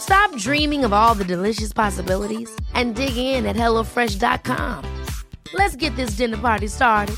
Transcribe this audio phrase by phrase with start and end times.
[0.00, 4.84] Stop dreaming of all the delicious possibilities and dig in at HelloFresh.com.
[5.54, 7.16] Let's get this dinner party started.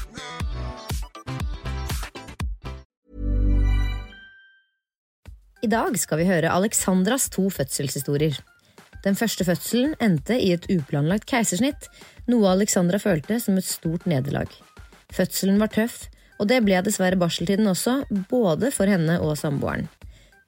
[5.62, 8.34] I dag skal vi høre Alexandras to fødselshistorier.
[9.04, 11.86] Den første fødselen endte i et uplanlagt keisersnitt,
[12.26, 14.50] noe Alexandra følte som et stort nederlag.
[15.12, 16.08] Fødselen var tøff,
[16.42, 19.86] og det ble dessverre barseltiden også, både for henne og samboeren.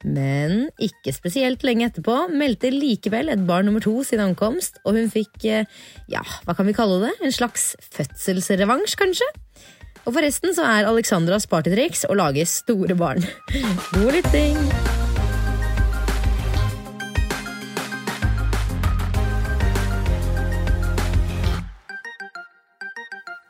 [0.05, 5.09] Men ikke spesielt lenge etterpå meldte likevel et barn nummer to sin ankomst, og hun
[5.09, 5.65] fikk, eh,
[6.11, 9.31] ja, hva kan vi kalle det, en slags fødselsrevansj, kanskje?
[10.05, 13.25] Og forresten så er Alexandras partytriks å lage store barn.
[13.95, 15.04] God lytting!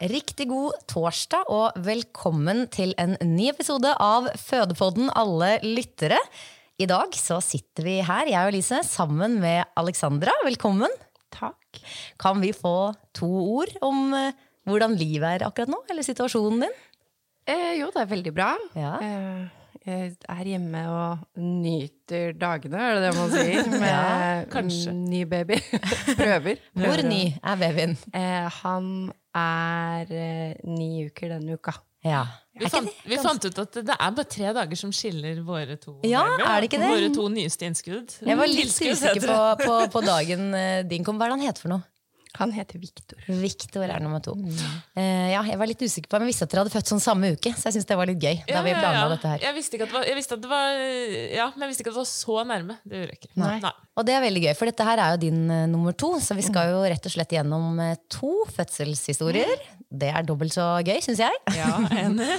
[0.06, 6.20] Riktig god torsdag og velkommen til en ny episode av Fødepodden, alle lyttere.
[6.78, 10.36] I dag så sitter vi her, jeg og Lise, sammen med Alexandra.
[10.46, 10.92] Velkommen.
[11.34, 11.80] Takk.
[12.22, 14.36] Kan vi få to ord om eh,
[14.68, 16.78] hvordan livet er akkurat nå, eller situasjonen din?
[17.50, 18.52] Eh, jo, det er veldig bra.
[18.78, 18.94] Ja.
[19.02, 23.68] Eh, jeg er hjemme og nyter dagene, er det det man sier?
[23.82, 25.60] Med Ja, ny baby.
[26.20, 26.62] Prøver.
[26.74, 27.98] Hvor Prøver å- ny er babyen?
[28.14, 28.90] Eh, han
[29.36, 31.76] er eh, ni uker denne uka.
[32.06, 32.24] Ja.
[32.56, 35.98] Vi fant, vi fant ut at det er bare tre dager som skiller våre to
[36.08, 36.92] Ja, er det ikke det?
[36.94, 38.14] Våre to nyeste innskudd.
[38.24, 41.18] Jeg var litt usikker på, på, på dagen eh, din kom.
[41.20, 41.84] Hva er det han heter for noe?
[42.40, 43.20] Han heter Viktor.
[43.42, 44.36] Viktor er nummer to.
[44.98, 47.32] Eh, ja, jeg var litt usikker på, men visste at dere hadde født sånn samme
[47.36, 47.54] uke.
[47.56, 48.42] Så jeg synes det var litt gøy.
[48.50, 49.46] da vi Ja, ja, dette her.
[49.48, 50.84] Jeg visste ikke at det var, jeg visste at det var
[51.36, 52.78] Ja, men jeg visste ikke at det var så nærme.
[52.84, 53.32] Det gjorde jeg ikke.
[53.42, 53.74] Nei.
[53.96, 56.12] Og det er veldig gøy, for dette her er jo din uh, nummer to.
[56.20, 59.56] Så vi skal jo rett og slett gjennom uh, to fødselshistorier.
[59.88, 61.44] Det er dobbelt så gøy, syns jeg.
[61.56, 62.36] Ja, enig.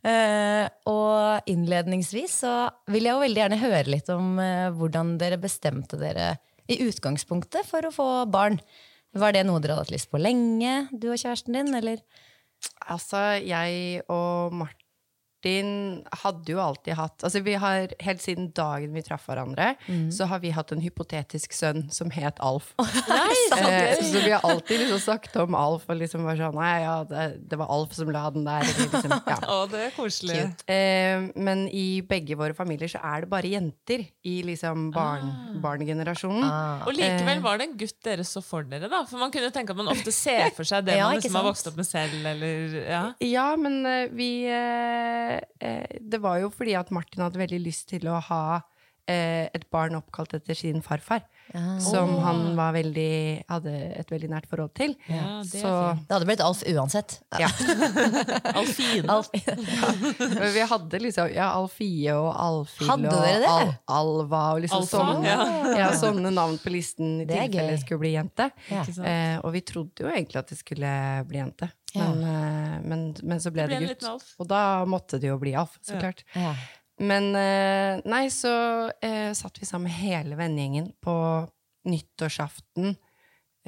[0.00, 2.54] Uh, og innledningsvis så
[2.92, 6.36] vil jeg jo veldig gjerne høre litt om uh, hvordan dere bestemte dere
[6.70, 8.60] i utgangspunktet for å få barn.
[9.18, 12.02] Var det noe dere hadde hatt lyst på lenge, du og kjæresten din, eller?
[12.86, 14.79] Altså, jeg og Martin
[16.22, 19.74] hadde jo alltid hatt Altså, vi har helt siden dagen vi traff hverandre,
[20.12, 22.74] så har vi hatt en hypotetisk sønn som het Alf.
[23.50, 26.94] Eh, så vi har alltid liksom sagt om Alf og liksom var sånn Nei, ja,
[27.08, 28.64] det, det var Alf som la den der.
[28.64, 29.36] Liksom, ja.
[29.54, 30.38] Å, det er koselig.
[30.70, 35.32] Eh, men i begge våre familier så er det bare jenter i liksom barn,
[35.64, 36.46] barnegenerasjonen.
[36.46, 36.86] Ah.
[36.86, 39.02] Og likevel var det en gutt dere så for dere, da.
[39.10, 41.48] For man kunne tenke at man ofte ser for seg det Ja, man liksom har
[41.50, 43.02] vokst opp med selv, eller ja.
[43.26, 45.29] Ja, men eh, vi eh, eh,
[46.00, 48.79] Det var jo fordi at Martin hadde veldig lyst til å ha eh,
[49.10, 51.22] et barn oppkalt etter sin farfar.
[51.82, 54.92] Som han var veldig, hadde et veldig nært forhold til.
[55.10, 55.72] Ja, det Så
[56.06, 57.16] Det hadde blitt Alf uansett.
[57.42, 57.48] ja.
[58.54, 59.08] Alfine.
[59.14, 59.30] Alf.
[59.34, 59.56] ja.
[60.54, 63.48] vi hadde liksom ja, Alfie og Alfhild og?
[63.50, 65.74] Al Alva og liksom Alfa, sånne, ja.
[65.80, 68.50] ja, sånne navn på listen i Det tilfelle det skulle bli jente.
[68.70, 68.84] Ja.
[68.86, 70.94] Eh, og vi trodde jo egentlig at det skulle
[71.28, 71.70] bli jente.
[71.96, 72.06] Ja.
[72.06, 74.34] Men, eh, men, men så ble Det ble det gutt.
[74.38, 76.04] Og da måtte det jo bli Alf, så Ja.
[76.06, 76.22] klart.
[77.00, 78.52] Men eh, nei, så
[79.00, 81.14] eh, satt vi sammen hele vennegjengen på
[81.88, 82.92] nyttårsaften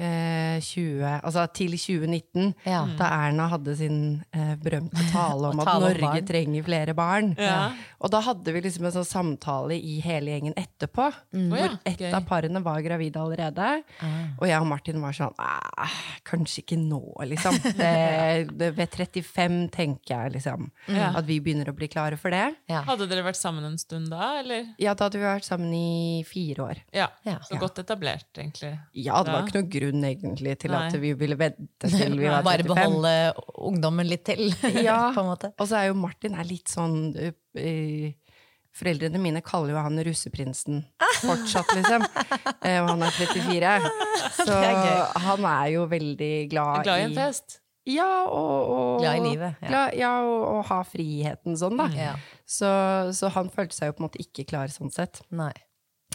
[0.03, 2.83] eh, 20, altså til 2019, Ja.
[2.99, 3.97] da Erna hadde sin
[4.33, 6.27] eh, berømte tale om at tale om Norge barn.
[6.29, 7.33] trenger flere barn.
[7.39, 7.71] Ja.
[8.03, 11.47] Og da hadde vi liksom en sånn samtale i hele gjengen etterpå, mm.
[11.51, 13.69] hvor ja, ett av parene var gravide allerede.
[14.39, 15.89] Og jeg og Martin var sånn "Ah,
[16.27, 17.55] Kanskje ikke nå, liksom.
[17.83, 22.55] Det, det, ved 35 tenker jeg liksom at vi begynner å bli klare for det.
[22.69, 22.81] Ja.
[22.87, 24.69] Hadde dere vært sammen en stund da, eller?
[24.81, 26.81] Ja, da hadde vi vært sammen i fire år.
[26.95, 27.07] Ja.
[27.27, 27.37] Ja.
[27.47, 28.73] Så godt etablert, egentlig.
[28.97, 31.01] Ja, det var ikke noe grunn egentlig til at Nei.
[31.03, 33.13] vi ville vente til vi var Bare beholde
[33.69, 34.47] ungdommen litt til,
[34.87, 35.11] Ja.
[35.13, 35.51] på en måte.
[35.59, 38.11] Og så er jo Martin er litt sånn uh,
[38.73, 40.79] Foreldrene mine kaller jo han russeprinsen
[41.21, 42.05] fortsatt, liksom.
[42.63, 43.71] Eh, og han er 34.
[44.37, 47.57] Så er han er jo veldig glad, Glad i en fest.
[47.85, 49.67] Ja, og, og Glad i livet, ja.
[49.67, 51.89] Glad, ja, og, og ha friheten sånn, da.
[51.91, 52.13] Ja.
[52.47, 52.69] Så,
[53.13, 55.19] så han følte seg jo på en måte ikke klar sånn sett.
[55.35, 55.51] Nei.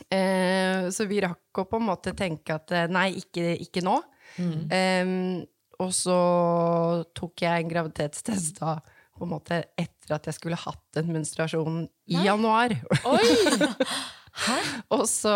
[0.08, 3.98] Eh, så vi rakk å på en måte tenke at eh, nei, ikke, ikke nå.
[4.38, 4.60] Mm.
[4.72, 5.10] Eh,
[5.78, 6.18] og så
[7.16, 8.78] tok jeg en graviditetstest da,
[9.18, 12.74] på en måte etter at jeg skulle hatt en menstruasjon i januar.
[13.06, 13.26] Oi!
[14.94, 15.34] og så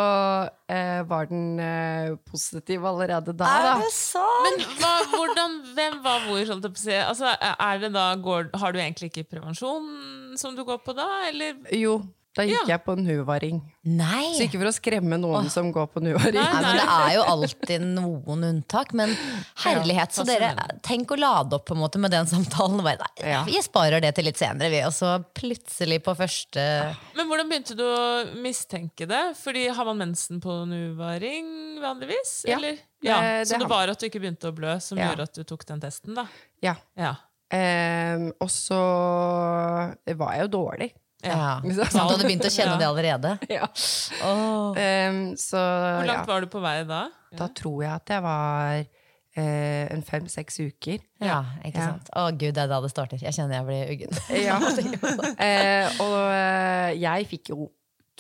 [0.71, 3.75] eh, var den eh, positiv allerede da, da.
[3.75, 4.47] Er det sant?
[4.47, 6.55] Men hva, hvordan, hvem var hvor?
[6.79, 6.97] Si?
[6.97, 11.09] Altså, er det da, går, har du egentlig ikke prevensjon som du går på da,
[11.29, 11.59] eller?
[11.77, 12.01] Jo,
[12.35, 12.77] da gikk Ja.
[12.79, 13.59] jeg på Nuvaring.
[13.85, 14.33] Nei!
[14.39, 16.33] Så ikke for å skremme noen som går på Nuvaring.
[16.39, 18.95] Nei, Nei, men Det er jo alltid noen unntak.
[18.97, 19.13] Men
[19.65, 22.81] herlighet, så dere tenk å lade opp på en måte med den samtalen.
[22.83, 23.43] Bare, nei, Ja.
[23.45, 24.81] Vi sparer det til litt senere, vi.
[24.87, 26.65] Og så plutselig på første
[27.15, 29.37] Men hvordan begynte du å mistenke det?
[29.37, 32.45] Fordi har man mensen på Nuvaring vanligvis?
[32.49, 32.57] Ja.
[32.57, 32.79] Eller?
[33.03, 35.11] Ja, det så det var at du ikke begynte å blø som Ja.
[35.11, 36.27] gjorde at du tok den testen, da?
[36.63, 36.77] Ja.
[36.97, 37.17] Ja.
[37.53, 38.79] Eh, og så
[40.17, 40.93] var jeg jo dårlig.
[41.23, 41.61] Ja.
[41.63, 41.85] Liksom.
[41.87, 42.79] Sant, du hadde begynt å kjenne Ja.
[42.81, 43.35] det allerede.
[43.53, 43.69] Ja.
[44.27, 44.73] Oh.
[44.75, 47.05] Um, så Hvor ja, langt var du på vei da?
[47.39, 48.81] da tror jeg at jeg var
[49.37, 50.99] eh, en fem-seks uker.
[51.23, 51.87] Ja, ikke Ja.
[51.93, 52.11] sant.
[52.17, 53.23] Å gud, det er da det starter.
[53.23, 54.19] Jeg kjenner jeg blir uggen.
[54.37, 54.59] Ja.
[55.49, 57.71] eh, og uh, jeg fikk jo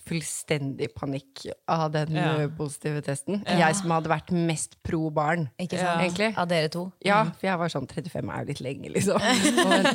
[0.09, 2.35] fullstendig panikk av den Ja.
[2.43, 3.43] eh, positive testen.
[3.47, 3.69] Ja.
[3.69, 5.49] Jeg som hadde vært mest pro barn.
[5.61, 5.95] Ikke Ja.
[5.95, 6.03] sant?
[6.07, 6.31] Egentlig.
[6.39, 6.93] Av dere to.
[7.05, 9.21] Ja, for jeg var sånn 35 er jo litt lenge, liksom.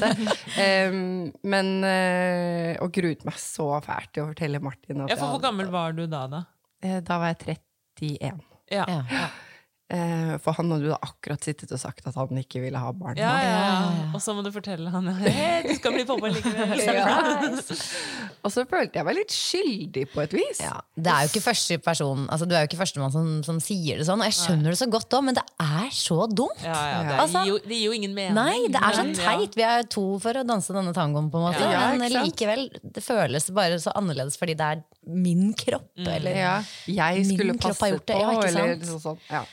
[0.57, 1.33] um.
[1.43, 5.33] Men uh, Og gruet meg så fælt til å fortelle Martin at Ja, for jeg
[5.35, 6.43] Hvor gammel var du da, da?
[6.83, 7.57] Eh, Da var jeg
[7.99, 8.41] 31.
[8.71, 8.85] Ja.
[8.87, 9.29] Ja.
[9.87, 12.89] Eh, for han hadde jo da akkurat sittet og sagt at han ikke ville ha
[12.91, 13.15] barn.
[13.15, 14.07] Ja, ja, ja, ja.
[14.11, 16.81] Og så må du fortelle han hey, du skal bli pappa likevel.
[16.97, 17.05] Ja.
[18.43, 20.59] Og så følte jeg meg litt skyldig på et vis.
[20.63, 23.59] Ja, det er jo ikke første person Altså Du er jo ikke førstemann som, som
[23.63, 26.63] sier det sånn, og jeg skjønner det så godt òg, men det er så dumt!
[26.65, 28.35] Ja, ja, det, Altså- gir jo, det gir jo ingen mening.
[28.37, 29.55] Nei, det er så teit!
[29.59, 31.63] Vi er to for å danse denne tangoen, på en måte.
[31.63, 35.89] Ja, men likevel, det føles bare så annerledes fordi det er min kropp.
[36.03, 36.55] Eller Ja,
[36.91, 39.21] jeg Min passe kropp har gjort det, på, ja, ikke eller sånn.
[39.31, 39.45] Ja.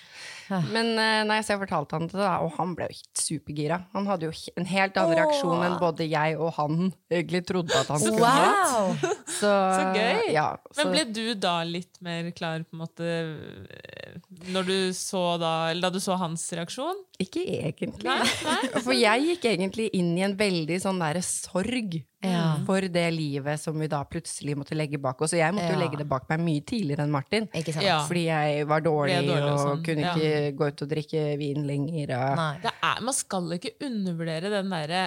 [0.49, 3.81] Men eh, nei, så jeg fortalte han det, da, og han ble jo supergira.
[3.94, 7.93] Han hadde jo en helt annen reaksjon enn både jeg og han egentlig trodde at
[7.93, 8.50] han skulle ha.
[8.75, 8.94] Wow!
[9.38, 10.31] Så, Så gøy!
[10.35, 10.49] Ja,
[10.79, 14.14] Men ble du da litt mer klar på en måte eh,
[14.64, 17.00] du så da Eller da du så hans reaksjon?
[17.23, 18.06] Ikke egentlig.
[18.08, 18.61] Nei, nei.
[18.85, 22.44] For jeg gikk egentlig inn i en veldig sånn derre sorg Ja.
[22.67, 25.35] for det livet som vi da plutselig måtte legge bak oss.
[25.37, 27.49] Og jeg måtte jo legge det bak meg mye tidligere enn Martin.
[27.55, 27.87] Ikke sant?
[27.87, 28.00] Ja.
[28.09, 30.15] Fordi jeg var dårlig, dårlig og og sånn, kunne ja.
[30.15, 32.15] ikke gå ut og drikke vin lenger.
[32.19, 35.03] Og, Det er, man skal ikke undervurdere den derre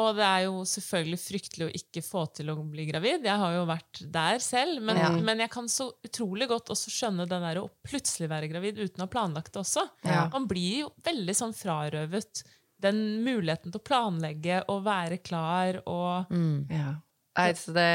[0.00, 3.26] Og det er jo selvfølgelig fryktelig å ikke få til å bli gravid.
[3.26, 4.82] Jeg har jo vært der selv.
[4.82, 5.10] Men, Ja.
[5.10, 9.02] men jeg kan så utrolig godt også skjønne den der å plutselig være gravid uten
[9.02, 9.86] å ha planlagt det også.
[10.06, 10.28] Ja.
[10.32, 12.44] Man blir jo veldig sånn frarøvet
[12.82, 16.66] den muligheten til å planlegge og være klar og Mm.
[16.70, 16.94] Ja.
[17.36, 17.88] Nei, så det,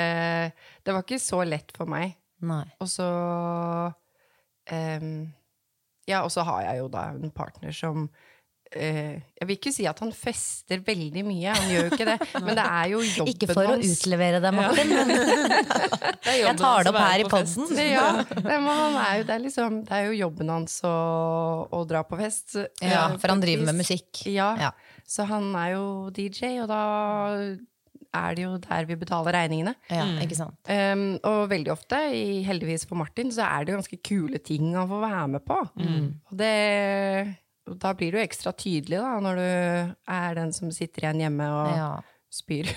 [0.86, 2.14] det var ikke så lett for meg.
[2.46, 2.66] Nei.
[2.82, 3.08] Og så
[4.72, 5.34] um,
[6.10, 8.10] Ja, og så har jeg jo da en partner som
[8.72, 12.18] Jeg vil ikke si at han fester veldig mye, han gjør jo ikke det.
[12.46, 15.06] men det er jo jobben Ikke for å utlevere deg, Martin, Ja.
[16.22, 17.80] Det er jeg tar det opp her i podden.
[17.82, 20.94] Ja, det, er jo, det, er liksom, det er jo jobben hans å,
[21.74, 22.56] å dra på fest.
[22.80, 24.22] Ja, eh, for han driver med musikk.
[24.30, 24.72] Ja, Ja.
[25.10, 26.82] så han er jo DJ, og da
[28.12, 29.74] er det jo der vi betaler regningene.
[29.90, 30.58] Ja, ikke sant?
[30.68, 32.00] Um, og veldig ofte,
[32.46, 35.60] heldigvis for Martin, så er det ganske kule ting han får være med på.
[36.30, 36.54] Og det,
[37.82, 41.76] da blir du ekstra tydelig da, når du er den som sitter igjen hjemme og
[41.78, 41.92] Ja.
[42.32, 42.70] spyr.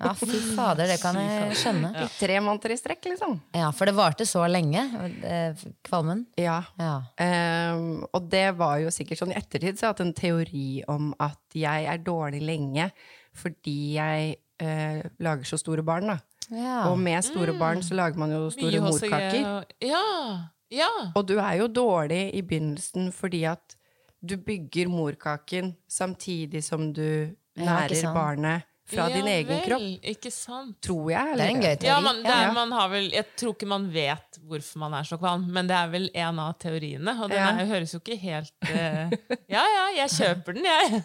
[0.00, 1.90] ja, fy fader, det kan jeg skjønne.
[2.02, 3.34] I tre måneder i strekk, liksom.
[3.54, 4.80] Ja, For det varte så lenge,
[5.22, 5.52] eh,
[5.84, 6.24] kvalmen.
[6.40, 6.62] Ja.
[6.80, 6.94] Ja.
[7.20, 10.68] Um, og det var jo sikkert sånn i ettertid så har jeg hatt en teori
[10.88, 12.90] om at jeg er dårlig lenge
[13.34, 16.18] fordi jeg uh, lager så store barn, da.
[16.50, 16.88] Ja.
[16.90, 19.64] Og med store barn så lager man jo store morkaker.
[19.84, 20.04] Ja!
[20.74, 20.90] Ja.
[21.14, 23.76] Og du er jo dårlig i begynnelsen fordi at
[24.26, 27.04] du bygger morkaken samtidig som du
[27.56, 28.14] Ja, nærer sant.
[28.16, 29.84] barnet fra ja, din egen vel, kropp.
[30.10, 30.74] Ikke sant?
[30.84, 31.36] Tror jeg.
[31.38, 31.86] Det er en gøy teori.
[31.88, 35.06] Ja, man, det er, man har vel, jeg tror ikke man vet hvorfor man er
[35.08, 37.14] så kvalm, men det er vel en av teoriene.
[37.22, 37.46] Og den Ja.
[37.54, 39.14] er, høres jo ikke helt uh,
[39.48, 41.00] Ja ja, jeg kjøper den, jeg.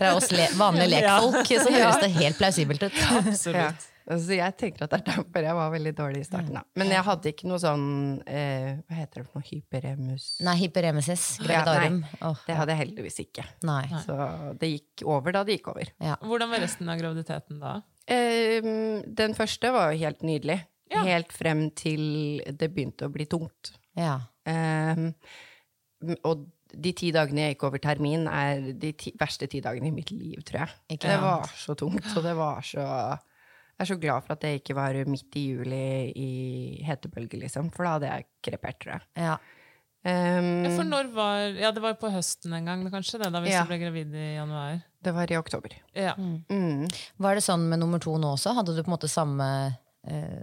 [0.00, 1.20] Fra oss le vanlige Ja.
[1.20, 2.98] lekfolk så høres det helt plausibelt ut.
[2.98, 3.22] Ja.
[3.22, 3.88] Absolutt.
[4.10, 6.56] Altså, jeg tenker at det er derfor jeg var veldig dårlig i starten.
[6.58, 6.62] Da.
[6.80, 7.84] Men jeg hadde ikke noe sånn
[8.26, 9.46] eh, Hva heter det for noe?
[9.50, 10.26] Hyperemus?
[10.42, 12.00] Nei, hyperemesis, Ja, gravidarum.
[12.48, 13.44] Det hadde jeg heldigvis ikke.
[13.68, 13.84] nei.
[14.06, 14.16] Så
[14.58, 15.92] det gikk over da det gikk over.
[16.02, 16.16] Ja.
[16.24, 17.76] Hvordan var resten av graviditeten da?
[18.10, 18.58] Eh,
[19.22, 20.58] den første var jo helt nydelig.
[20.92, 21.04] Ja.
[21.06, 23.76] Helt frem til det begynte å bli tungt.
[23.96, 24.18] ja.
[24.44, 24.98] Eh,
[26.26, 29.94] og de ti dagene jeg gikk over termin, er de ti, verste ti dagene i
[29.94, 30.72] mitt liv, tror jeg.
[30.96, 32.86] Ikke det var så tungt, og det var så
[33.82, 36.28] Jeg er så glad for at det ikke var midt i juli i
[36.86, 37.72] hetebølge, liksom.
[37.74, 39.08] For da hadde jeg krepert, tror jeg.
[39.26, 39.34] ja.
[40.02, 43.52] Um, for når var Ja, det var på høsten en gang, kanskje, det, da hvis
[43.54, 43.60] Ja.
[43.62, 44.80] du ble gravid i januar.
[45.02, 45.70] det var i oktober.
[45.94, 46.14] Ja.
[46.18, 46.88] Mm.
[47.22, 48.54] Var det sånn med nummer to nå også?
[48.54, 49.46] Hadde du på en måte samme
[50.06, 50.42] eh,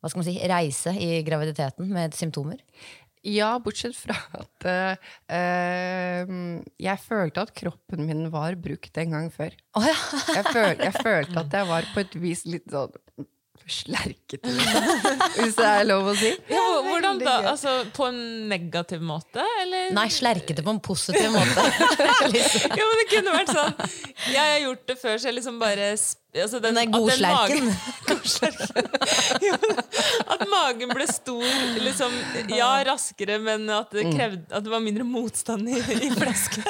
[0.00, 2.60] hva skal man si, reise i graviditeten med symptomer?
[3.28, 6.30] Ja, bortsett fra at eh, eh,
[6.88, 9.56] jeg følte at kroppen min var brukt en gang før.
[9.78, 9.96] Oh, ja.
[10.38, 12.94] Jeg, føl, jeg følte at jeg var på et vis litt sånn
[13.68, 14.48] slerkete,
[15.36, 16.30] hvis det er lov å si.
[16.48, 17.34] Ja, hvordan da?
[17.50, 19.90] Altså, på en negativ måte, eller?
[19.96, 21.66] Nei, slerkete på en positiv måte.
[22.32, 22.72] liksom.
[22.78, 23.76] Jo, men det kunne vært sånn
[24.32, 27.00] Jeg har gjort det før, så jeg liksom bare sp- altså den, Den er at
[27.00, 27.64] godslerken.
[27.64, 27.76] magen-
[28.08, 28.86] Godslerken.
[30.28, 31.44] At magen ble stor,
[31.82, 32.12] liksom
[32.54, 36.64] Ja, raskere, men at det, krevde, at det var mindre motstand i, i flasken.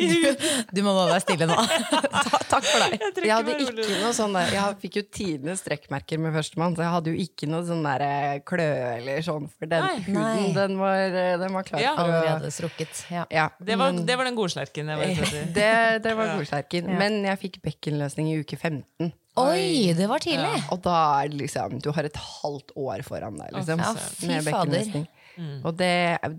[0.00, 0.36] Huden.
[0.74, 1.56] Du må bare være stille nå.
[2.30, 2.94] Ta- Takk for deg.
[3.00, 6.84] Jeg Jeg hadde ikke noe sånn der, Jeg fikk jo tidenes strekkmerker med førstemann, så
[6.84, 9.94] jeg hadde jo ikke noe sånn der eh, klø eller sånn, for den Nei.
[10.06, 10.52] huden, Nei.
[10.56, 11.94] den var, eh, den var klar Ja.
[11.98, 13.02] for å Allerede strukket.
[13.10, 13.24] Ja.
[13.30, 15.06] ja, Det var, men- det var den godslerken jeg var
[15.54, 16.36] det, det var Ja.
[16.40, 16.90] godslerken.
[17.00, 19.12] Men jeg fikk bekkenløsning i uke 15.
[19.40, 20.64] Oi, det var tidlig!
[20.74, 23.82] Og da er det liksom Du har et halvt år foran deg, liksom.
[23.82, 25.06] Ja, fy fader.
[25.40, 25.60] Mm.
[25.64, 25.92] Og det,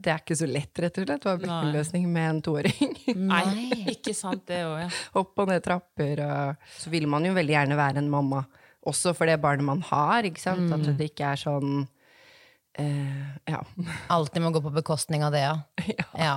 [0.03, 2.91] det er ikke så lett, rett og slett, å ha bekkenløsning med en toåring.
[3.31, 4.89] Nei, ikke sant, det også, ja.
[5.21, 6.21] Opp og ned trapper.
[6.25, 8.43] Og så vil man jo veldig gjerne være en mamma,
[8.91, 10.27] også for det barnet man har.
[10.27, 10.69] ikke sant?
[10.75, 11.85] At det ikke er sånn
[12.79, 13.63] eh, Ja.
[14.15, 15.55] Alltid må gå på bekostning av det, ja.
[15.97, 16.05] ja.
[16.17, 16.35] ja.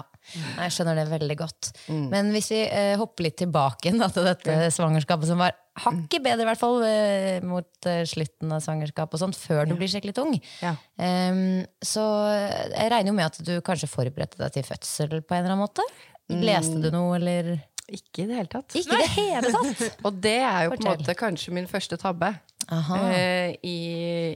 [0.57, 1.69] Jeg skjønner det veldig godt.
[1.93, 5.53] Men hvis vi eh, hopper litt tilbake da, til dette svangerskapet som var
[5.85, 9.75] hakket bedre, i hvert fall eh, mot eh, slutten av svangerskapet og sånt, før du
[9.77, 10.33] blir skikkelig tung.
[10.65, 10.73] Ja.
[10.97, 15.45] Em, så jeg regner jo med at du kanskje forberedte deg til fødsel på en
[15.45, 15.85] eller annen måte?
[16.33, 17.57] Leste du noe, eller?
[17.93, 18.73] Ikke i det hele tatt.
[18.81, 19.83] Ikke i det hele tatt!
[20.09, 22.31] Og det er jo på en måte kanskje min første tabbe.
[22.73, 23.01] Aha.
[23.13, 23.79] eh, i,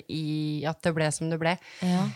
[0.09, 0.25] I
[0.69, 1.57] at det ble som det ble.
[1.83, 2.07] Ja.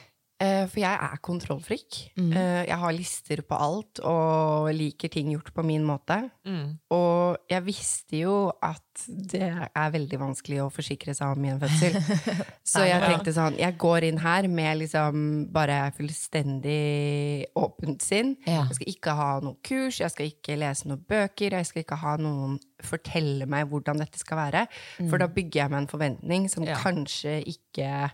[0.42, 1.99] Eh, for jeg er kontrollfrik.
[2.19, 6.16] Eh, jeg har lister på alt og liker ting gjort på min måte.
[6.49, 6.81] Mm.
[6.90, 11.62] Og jeg visste jo at det er veldig vanskelig å forsikre seg om i en
[11.62, 11.95] fødsel.
[12.73, 15.23] Så jeg tenkte sånn, jeg går inn her med liksom
[15.54, 18.35] bare fullstendig åpent sinn.
[18.42, 18.66] Ja.
[18.66, 22.02] Jeg skal ikke ha noe kurs, jeg skal ikke lese noen bøker, jeg skal ikke
[22.02, 24.67] ha noen fortelle meg hvordan dette skal være.
[25.11, 26.77] For da bygger jeg meg en forventning som Ja.
[26.81, 28.11] kanskje ikke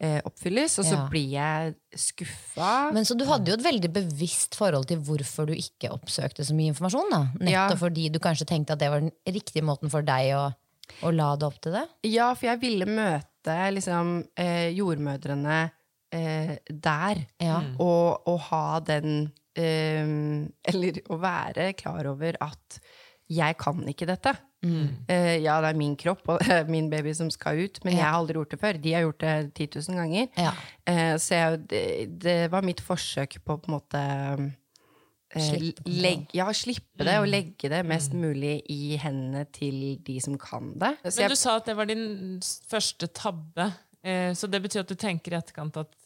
[0.00, 1.08] eh, oppfylles, og så Ja.
[1.08, 2.92] blir jeg skuffa.
[2.92, 6.54] Men Så du hadde jo et veldig bevisst forhold til hvorfor du ikke oppsøkte så
[6.54, 7.10] mye informasjon?
[7.10, 7.68] da Nettopp Ja.
[7.76, 10.54] fordi du kanskje tenkte at det var den riktige måten for deg å,
[11.02, 11.88] å la det opp til det?
[12.04, 15.70] Ja, for jeg ville møte liksom eh, jordmødrene
[16.12, 17.26] eh, der.
[17.40, 17.60] Ja.
[17.80, 20.04] Og, og ha den eh,
[20.64, 22.78] Eller å være klar over at
[23.32, 24.34] jeg kan ikke dette.
[24.62, 28.04] Eh, ja, det er min kropp og er min baby som skal ut, men jeg
[28.04, 28.80] har aldri gjort det før.
[28.82, 30.28] De har gjort det 10 000 ganger.
[30.38, 30.52] Ja.
[30.86, 31.84] Uh, så jeg, det,
[32.22, 34.02] det var mitt forsøk på på en måte
[35.32, 40.36] Slippe legge, Ja, slippe det og legge det mest mulig i hendene til de som
[40.36, 40.90] kan det.
[41.06, 42.04] Så Men jeg, du sa at det var din
[42.68, 43.70] første tabbe,
[44.36, 45.96] så det betyr at du tenker i etterkant at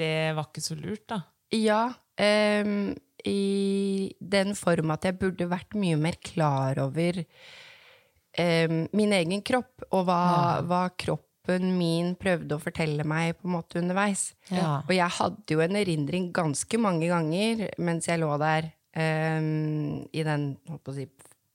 [0.00, 1.20] det var ikke så lurt, da?
[1.54, 1.84] Ja,
[2.18, 2.96] ehm,
[3.28, 7.22] i den form at jeg burde vært mye mer klar over
[8.38, 10.22] ehm, min egen kropp, og hva,
[10.66, 14.30] hva kroppen min prøvde å fortelle meg på en måte underveis.
[14.52, 14.80] Ja.
[14.86, 20.24] Og jeg hadde jo en erindring ganske mange ganger mens jeg lå der ehm, i
[20.26, 21.08] den holdt på å si,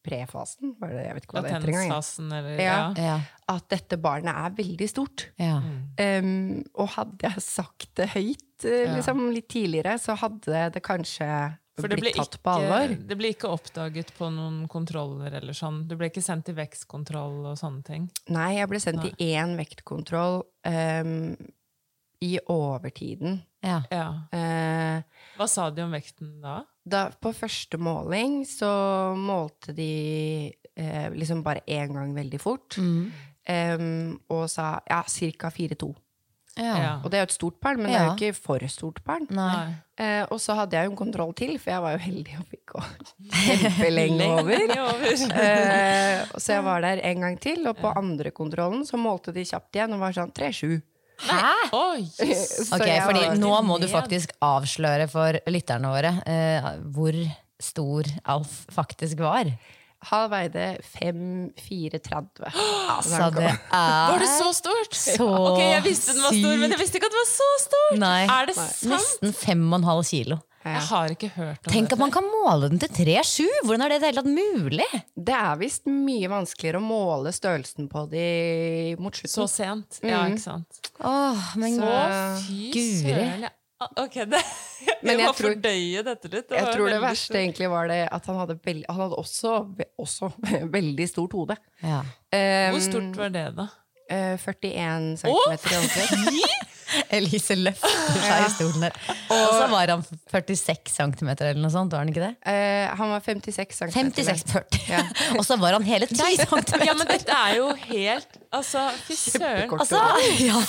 [0.05, 1.91] prefasen, var det, jeg vet ikke hva det heter engang.
[2.37, 2.77] eller Ja.
[2.99, 3.17] ja.
[3.51, 5.27] At dette barnet er veldig stort.
[5.41, 5.59] Ja.
[5.59, 11.29] Um, og hadde jeg sagt det høyt eh, liksom, litt tidligere, så hadde det kanskje
[11.75, 15.83] For det ble, ikke, det ble ikke oppdaget på noen kontroller eller sånn?
[15.89, 18.07] Du ble ikke sendt i vekstkontroll og sånne ting?
[18.31, 21.35] Nei, jeg ble sendt i én vektkontroll um,
[22.23, 23.41] i overtiden.
[23.65, 23.81] Ja.
[23.91, 24.07] Ja.
[24.31, 25.03] Uh,
[25.35, 26.61] Hva sa de om vekten da?
[26.85, 28.69] Da, på første måling så
[29.17, 29.91] målte de
[30.77, 32.77] eh, liksom bare én gang veldig fort.
[32.77, 33.11] Mm.
[33.45, 35.51] Um, og sa ja, ca.
[35.53, 35.91] 4-2.
[36.55, 36.75] Ja.
[36.79, 36.91] Ja.
[37.03, 39.25] Og det er jo et stort barn, men det er jo ikke for stort barn.
[39.35, 39.73] Nei.
[39.99, 42.45] Eh, og så hadde jeg jo en kontroll til, for jeg var jo heldig og
[42.51, 42.83] fikk gå
[43.35, 44.63] kjempelenge over.
[44.85, 45.25] Over.
[45.43, 49.43] Eh, så jeg var der en gang til, og på andre kontrollen så målte de
[49.47, 50.77] kjapt igjen og var sånn 3-7.
[51.75, 52.03] Oi!
[52.67, 57.17] Så Ok, fordi nå må du faktisk avsløre for lytterne våre eh, hvor
[57.61, 59.49] stor Alf faktisk var.
[60.11, 60.65] Han veide
[60.99, 62.43] 5-4-30.
[62.93, 64.93] Altså, det er Var det så stort?
[64.93, 67.47] så Ok, Jeg visste den var stor, men jeg visste ikke at den var så
[67.63, 67.95] stor!
[68.03, 68.19] Nei.
[68.29, 68.83] Er det sant?
[68.91, 70.37] Nesten fem og en halv kilo.
[70.65, 73.45] Jeg har ikke hørt om Tenk at man kan måle den til 3-7!
[73.65, 74.87] Hvordan er det det hele tatt mulig?
[75.15, 79.53] Det er visst mye vanskeligere å måle størrelsen på de mot Så slutten.
[79.53, 79.99] sent.
[80.01, 80.33] Ja, Mm.
[80.33, 80.79] ikke sant.
[81.01, 82.71] Åh, men Så- fy
[83.03, 83.45] søren.
[83.81, 84.39] Ah, Ok, det,
[84.87, 86.49] jeg, Men jeg må tror- fordøye dette litt.
[86.49, 87.35] Jeg tror det verste stort.
[87.41, 89.51] egentlig var det at han hadde, veld, han hadde også,
[89.99, 90.31] også
[90.77, 91.57] veldig stort hode.
[91.83, 91.99] ja.
[92.31, 93.67] Um, Hvor stort var det, da?
[94.09, 96.74] eh, 41 cm i omkrets.
[97.17, 98.97] Elise løfter seg i stolen der.
[99.33, 102.33] Og så var han 46 cm eller noe sånt, var han ikke det?
[102.45, 104.11] Uh, han var 56 cm.
[104.15, 105.37] 56-40.
[105.39, 106.85] Og så var han hele 10 cm!
[106.85, 109.71] Ja, men dette er jo helt Altså, fy søren.
[109.75, 109.99] Altså,
[110.47, 110.59] ja.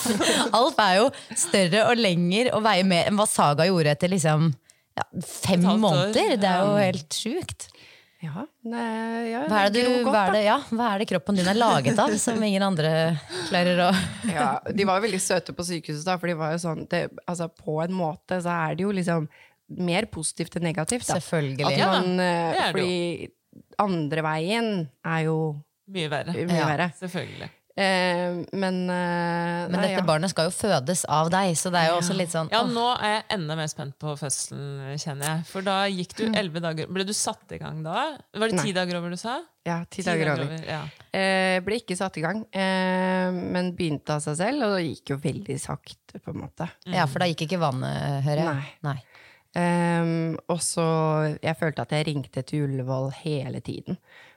[0.56, 4.48] Alf er jo større og lenger og veier mer enn hva Saga gjorde etter liksom
[4.96, 6.34] ja, fem måneder.
[6.40, 7.68] Det er jo helt sjukt.
[8.26, 11.08] Ja, nei, ja, Hva er, det du, godt, hva, er det, ja, hva er det
[11.12, 12.90] kroppen din er laget av, som ingen andre
[13.48, 13.90] klarer å
[14.32, 17.04] Ja, de var jo veldig søte på sykehuset, da, for de var jo sånn det,
[17.24, 19.28] altså, På en måte så er det jo liksom
[19.76, 21.06] mer positivt enn negativt.
[21.08, 21.16] Da.
[21.18, 21.64] Selvfølgelig.
[21.66, 23.30] At Ja da, eh, det er det fordi
[23.82, 24.68] andre veien
[25.04, 25.38] er jo
[25.90, 26.34] Mye verre.
[26.34, 26.66] mye Ja.
[26.70, 26.86] verre.
[26.98, 27.48] Selvfølgelig.
[27.76, 30.04] Eh, men eh, Men nei, dette ja.
[30.08, 32.70] barnet skal jo fødes av deg, så det er jo også litt sånn Ja, åh,
[32.72, 35.42] nå er jeg enda mer spent på fødselen, kjenner jeg.
[35.50, 38.06] For da gikk du elleve dager Ble du satt i gang da?
[38.32, 38.76] Var det ti Nei.
[38.78, 39.36] dager over du sa?
[39.66, 40.56] Ja, ti dager over.
[40.64, 40.80] Ja.
[41.10, 45.12] Eh, ble ikke satt i gang, eh, men begynte av seg selv, og det gikk
[45.12, 46.68] jo veldig sakte, på en måte.
[46.86, 48.74] Ja, for da gikk ikke vannet, hører jeg.
[48.86, 49.00] Nei.
[49.56, 50.84] Ehm, og så
[51.40, 53.96] Jeg følte at jeg ringte til Ullevål hele tiden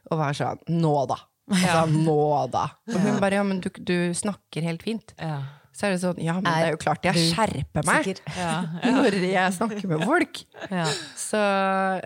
[0.10, 1.18] og var sånn Nå, da!
[1.50, 2.20] Jeg Altså, nå,
[2.54, 2.66] da!
[2.94, 5.16] Og hun bare Ja, men du, du snakker helt fint.
[5.18, 5.40] Ja.
[5.80, 8.10] Så er det sånn Ja, men det er jo klart jeg skjerper meg.
[8.36, 8.52] Ja.
[9.00, 10.42] når jeg snakker med folk.
[10.68, 10.86] Ja.
[11.18, 11.40] Så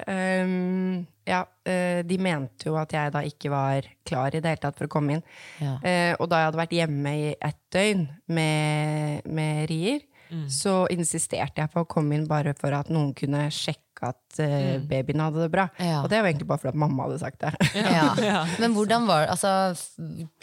[0.06, 4.62] um, ja, eh, de mente jo at jeg da ikke var klar i det hele
[4.66, 5.26] tatt for å komme inn.
[5.64, 5.78] Ja.
[5.80, 10.04] Eh, og da jeg hadde vært hjemme i ett døgn med, med rier,
[10.52, 14.84] så insisterte jeg på å komme inn bare for at noen kunne sjekke at uh,
[14.90, 15.68] babyen hadde det bra.
[15.80, 16.02] Ja.
[16.04, 17.54] Og det var egentlig bare fordi at mamma hadde sagt det.
[17.98, 18.44] Ja.
[18.62, 19.52] Men hvordan var det altså,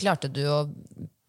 [0.00, 0.60] Klarte du å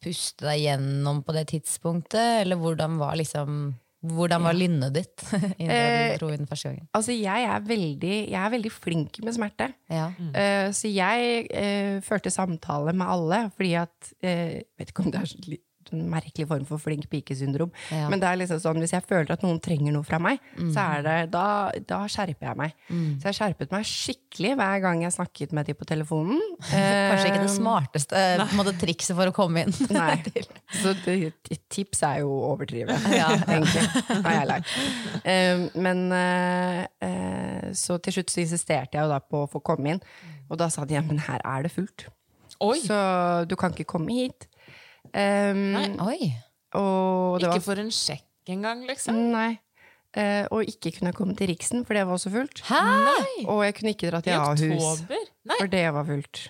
[0.01, 5.23] puste deg gjennom på det tidspunktet, eller hvordan var liksom hvordan var lynnet ditt
[5.61, 6.87] Eh, du første gangen?
[6.97, 9.67] altså, jeg er, veldig, jeg er veldig flink med smerte.
[9.91, 10.07] Ja.
[10.17, 15.21] Uh, så jeg uh, førte samtale med alle, fordi at uh, Vet ikke om det
[15.21, 17.71] er så litt en merkelig form for flink pike-syndrom.
[17.91, 18.07] Ja.
[18.11, 20.41] Men det er liksom sånn, hvis jeg føler at noen trenger noe fra meg,
[20.73, 21.45] så er det, da,
[21.87, 22.75] da skjerper jeg meg.
[23.21, 26.39] Så jeg skjerpet meg skikkelig hver gang jeg snakket med de på telefonen.
[26.71, 29.75] Kanskje ikke det Eh, smarteste en måte, trikset for å komme inn.
[29.95, 30.15] Nei.
[30.81, 31.33] Så det,
[31.71, 33.29] tips er jo å overdrive, Ja.
[33.35, 33.83] egentlig.
[34.23, 34.75] Har jeg lært.
[35.27, 39.61] Eh, men eh, eh, så til slutt så insisterte jeg jo da på å få
[39.63, 40.01] komme inn.
[40.51, 42.07] Og da sa de ja, men her er det fullt.
[42.61, 42.77] Oi!
[42.83, 42.95] Så
[43.49, 44.47] du kan ikke komme hit.
[45.11, 45.87] Um, Nei.
[45.99, 46.31] Oi.
[46.71, 49.17] Ikke var, for en sjekk engang, liksom?
[49.33, 49.59] Nei.
[50.11, 52.63] Uh, og ikke kunne komme til Riksen, for det var også fullt.
[52.67, 52.79] Hæ?
[53.47, 55.05] Og jeg kunne ikke dra til Ahus?
[55.57, 56.41] For det var fullt.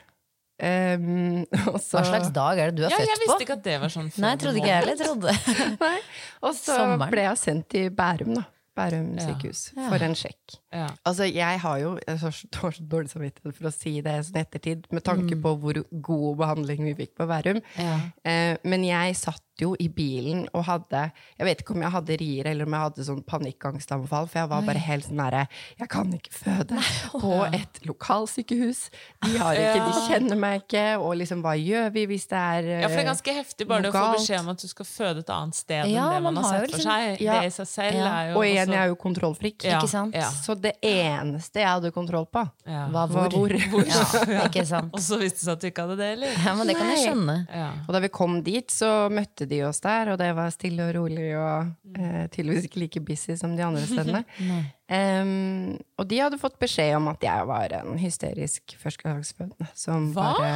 [0.62, 1.46] Um,
[1.82, 3.46] så, Hva slags dag er det du er ja, jeg født visste på?
[3.48, 5.96] ikke at det var sånn Nei, jeg trodde ikke jeg heller.
[6.46, 8.44] Og så ble jeg sendt til Bærum, da.
[8.78, 9.66] Bærum sykehus.
[9.76, 9.90] Ja.
[9.92, 10.56] For en sjekk.
[10.72, 10.88] Ja.
[11.08, 14.44] Altså, jeg har jo jeg har så, dårlig samvittighet for å si det sånn i
[14.46, 17.60] ettertid, med tanke på hvor god behandling vi fikk på Bærum.
[17.76, 17.98] Ja.
[18.24, 22.18] Eh, men jeg satt jo i bilen og hadde Jeg vet ikke om jeg hadde
[22.22, 25.48] rier eller om jeg hadde sånn panikkangstanfall, for jeg var bare helt sånn derre
[25.80, 26.82] Jeg kan ikke føde
[27.22, 28.82] på et lokalsykehus.
[29.26, 32.70] De har ikke, de kjenner meg ikke, og liksom hva gjør vi hvis det er
[32.82, 34.90] Ja, for det er ganske heftig bare det å få beskjed om at du skal
[34.90, 37.22] føde et annet sted Ja, enn det man, man har har sett for liksom- seg.
[37.22, 37.40] Ja.
[37.42, 38.08] Det i seg selv Ja.
[38.22, 39.64] er jo Og igjen, også- jeg er jo kontrollfrik.
[39.64, 40.16] Ja, Ikke sant?
[40.16, 40.30] Ja.
[40.32, 42.88] Så det eneste jeg hadde kontroll på, Ja.
[42.92, 43.30] Var hvor?
[43.30, 43.52] hvor.
[44.32, 44.92] Ja, ikke sant.
[44.96, 46.28] Og så viste det seg at du ikke hadde det, eller?
[46.46, 47.38] Ja, men det kan jeg skjønne.
[47.50, 47.70] Ja.
[47.88, 50.96] Og da vi kom dit, så møtte de oss der, og det var stille og
[50.98, 54.24] rolig og eh, tydeligvis ikke like busy som de andre stedene.
[55.22, 60.34] um, og de hadde fått beskjed om at jeg var en hysterisk førstegangsfødende som Hva?
[60.40, 60.52] bare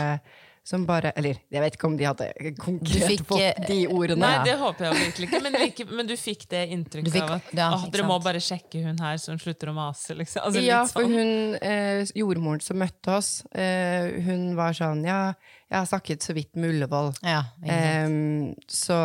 [0.65, 2.25] som bare Eller jeg vet ikke om de hadde
[2.57, 4.23] konkret fikk, fått eh, de ordene.
[4.25, 5.41] Nei, det håper jeg virkelig ikke.
[5.45, 8.41] Men, like, men du fikk det inntrykket fikk- av at ja, «Åh, dere må bare
[8.41, 10.15] sjekke hun her som slutter å mase.
[10.17, 10.41] Liksom.
[10.47, 11.13] Altså, ja, litt for sånn.
[11.13, 15.19] hun eh, jordmoren som møtte oss, eh, hun var sånn Ja,
[15.69, 17.13] jeg har snakket så vidt med Ullevål.
[17.21, 17.85] Ja, eh.
[18.01, 18.97] Ehm, så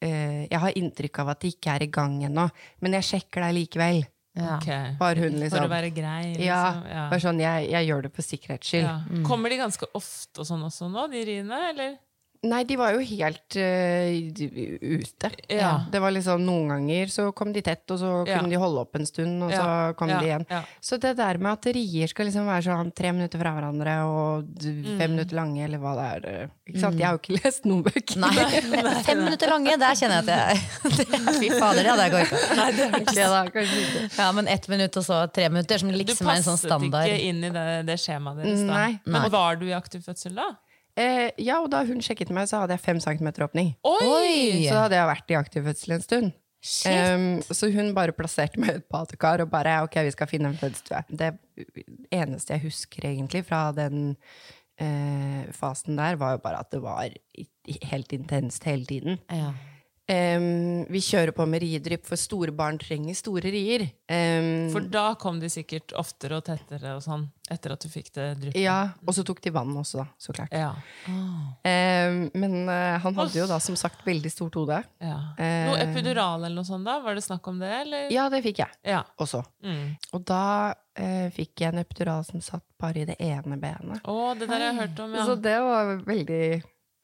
[0.00, 2.46] eh, jeg har inntrykk av at de ikke er i gang ennå,
[2.80, 4.02] men jeg sjekker deg likevel.
[4.38, 4.56] Ja.
[4.56, 4.92] Okay.
[5.00, 6.20] Bare hun For liksom å være grei.
[6.36, 6.44] Liksom.
[6.46, 8.86] Ja, bare sånn, jeg, jeg gjør det på sikkerhets skyld.
[8.86, 9.24] Ja.
[9.26, 11.58] Kommer de ganske ofte og sånn også nå, de riene?
[11.72, 11.96] Eller?
[12.40, 14.40] Nei, de var jo helt uh,
[14.80, 15.28] ute.
[15.52, 15.72] Ja.
[15.92, 18.52] Det var liksom Noen ganger så kom de tett, og så kunne Ja.
[18.54, 19.66] de holde opp en stund, og så
[19.98, 20.46] kom ja, de igjen.
[20.48, 20.62] ja.
[20.80, 24.48] Så det der med at rier skal liksom være sånn tre minutter fra hverandre og
[24.62, 25.10] fem Mm.
[25.18, 26.96] minutter lange, eller hva det er eh, Ikke sant?
[26.98, 28.16] Jeg har jo ikke lest noen bøker.
[28.24, 32.40] Nei, fem minutter lange, der kjenner jeg at jeg Fy fader, det går ikke.
[32.56, 33.42] Nei, det er ikke det, da.
[33.52, 34.06] Kanskje ikke.
[34.16, 36.88] Ja, men ett minutt og så tre minutter, som liksom er en sånn standard.
[36.88, 38.72] Du passet ikke inn i det, det skjemaet deres da?
[38.72, 38.90] Nei.
[39.04, 39.30] Men Nei.
[39.36, 40.48] var du i aktiv fødsel da?
[40.98, 43.74] Eh, ja, og da hun sjekket meg, så hadde jeg fem centimeter åpning.
[43.86, 44.66] Oi!
[44.66, 46.32] Så da hadde jeg vært i aktiv fødsel en stund.
[46.60, 46.92] Shit.
[46.92, 50.50] Em, så hun bare plasserte meg i et badekar og bare ok, vi skal finne
[50.52, 51.00] en fødestue.
[51.08, 51.30] Det
[52.12, 54.10] eneste jeg husker egentlig fra den
[54.76, 57.08] eh, fasen der, var jo bare at det var
[57.92, 59.16] helt intenst hele tiden.
[59.32, 59.54] Ja.
[60.10, 63.84] Em, vi kjører på med riedrypp, for store barn trenger store rier.
[64.10, 68.10] Um, For da kom de sikkert oftere og tettere og sånn, etter at du fikk
[68.16, 68.58] det dryppet.
[68.58, 70.50] ja, og så tok de vann også, da, så klart.
[70.50, 70.72] Ja.
[71.62, 74.80] Em, men uh, han hadde jo da som sagt veldig stort hode.
[75.04, 75.18] ja.
[75.38, 76.98] Noe epidural eller noe sånt da?
[77.04, 78.10] Var det snakk om det, eller?
[78.14, 79.04] Ja, det fikk jeg Ja.
[79.20, 79.44] også.
[79.62, 79.94] Mm.
[80.16, 80.42] Og da
[80.74, 84.02] uh, fikk jeg en epidural som satt bare i det ene benet.
[84.08, 85.24] Å, det der jeg har jeg hørt om, ja.
[85.28, 86.42] Så det var veldig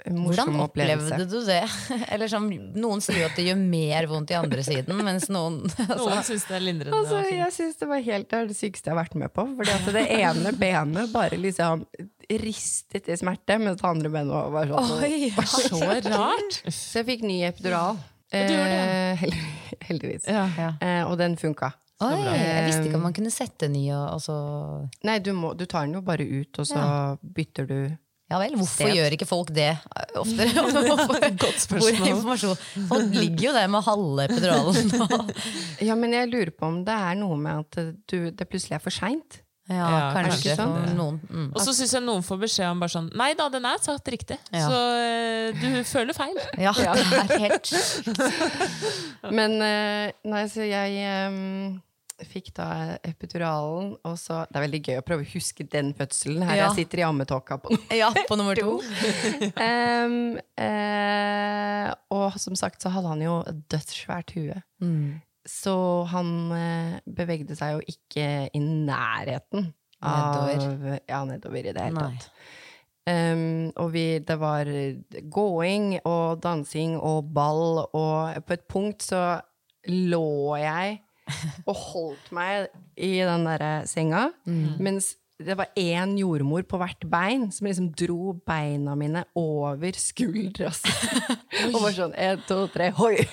[0.04, 1.62] Hvordan opplevde du det?
[2.12, 5.62] Eller sånn, Noen sier jo at det gjør mer vondt i andre siden, mens noen
[5.98, 6.98] Noen syns det er lindrende.
[7.00, 9.46] Altså, jeg syns det var helt det, det sykeste jeg har vært med på.
[9.56, 11.86] For at det ene benet bare liksom
[12.42, 14.92] ristet i smerte, mens det andre benet var sånn.
[15.00, 15.32] Oi!
[15.48, 15.80] Så
[16.10, 16.60] rart!
[16.68, 17.98] Så jeg fikk ny epidural.
[18.34, 18.86] du gjorde det?
[19.00, 19.26] Eh,
[19.88, 20.30] heldigvis.
[20.30, 20.46] Ja.
[20.58, 20.70] Ja.
[20.82, 21.72] Eh, og den funka.
[22.04, 24.34] Oi, jeg visste ikke om man kunne sette ny og, og så
[25.08, 26.82] Nei, du, må, du tar den jo bare ut, og så
[27.22, 27.78] bytter du
[28.26, 28.96] Ja vel, hvorfor Sted.
[28.98, 30.50] gjør ikke folk det eh, oftere?
[31.44, 32.20] Godt spørsmål.
[32.26, 32.60] Hvor?
[32.90, 35.34] Folk ligger jo der med halve epiduralen.
[35.86, 38.82] Ja, men jeg lurer på om det er noe med at du, det plutselig er
[38.82, 39.42] for seint.
[39.66, 40.92] Ja, Ja, kanskje kanskje sånn.
[40.94, 41.16] noen.
[41.26, 41.46] Mm.
[41.50, 44.06] Og så syns jeg noen får beskjed om bare sånn Nei da, den er satt
[44.14, 44.36] riktig.
[44.54, 44.68] Ja.
[44.70, 46.38] Så eh, du føler feil.
[46.66, 47.72] Ja, det er helt
[49.34, 51.40] Men eh, nei, så jeg em,
[52.24, 56.42] fikk da epiduralen, og så Det er veldig gøy å prøve å huske den fødselen.
[56.48, 56.68] Her Ja.
[56.68, 57.76] jeg sitter i ammetåka på.
[58.00, 58.78] Ja, på nummer to.
[59.68, 64.62] um, eh, og som sagt så hadde han jo dødssvært hue.
[64.80, 65.20] Mm.
[65.46, 65.76] Så
[66.10, 71.00] han eh, bevegde seg jo ikke i nærheten av Nedover.
[71.08, 72.30] Ja, nedover i det hele tatt.
[73.06, 74.66] Um, og vi, det var
[75.30, 79.20] gåing og dansing og ball, og på et punkt så
[79.86, 80.96] lå jeg
[81.68, 84.28] og holdt meg i den derre senga,
[84.78, 90.70] mens det var én jordmor på hvert bein som liksom dro beina mine over skuldra
[90.72, 90.92] si.
[91.74, 93.18] og var sånn én, to, tre, hoi!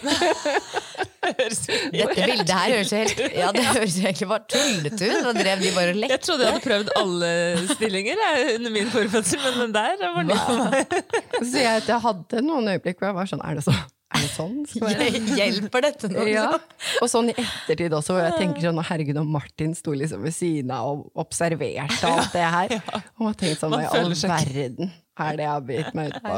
[1.23, 5.21] Dette bildet her høres helt Ja, det høres egentlig bare tullete ut.
[5.23, 7.29] Da drev de bare og Jeg trodde jeg hadde prøvd alle
[7.71, 10.97] stillinger jeg, under min forfødsel, men den der var ny for meg.
[11.53, 13.77] Så jeg, jeg hadde noen øyeblikk hvor jeg var sånn Er det, så,
[14.13, 14.57] er det sånn?
[15.39, 16.23] Hjelper dette nå?
[16.29, 16.45] Ja.
[16.53, 16.99] liksom?
[17.03, 20.35] Og sånn i ettertid også, hvor jeg tenker sånn Herregud, og Martin sto liksom ved
[20.35, 22.75] siden av og observerte alt det her.
[23.17, 26.23] Og jeg tenkte sånn Hva i all verden er det jeg har bitt meg ut
[26.23, 26.37] på?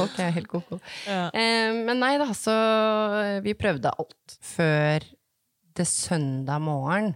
[0.00, 0.80] Folk er helt koko.
[1.06, 1.28] Ja.
[1.30, 2.54] Eh, men nei da, så
[3.44, 4.38] vi prøvde alt.
[4.42, 5.06] Før
[5.76, 7.12] det søndag morgen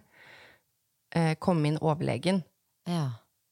[1.17, 2.43] eh, kom inn overlegen.
[2.91, 3.09] Ja.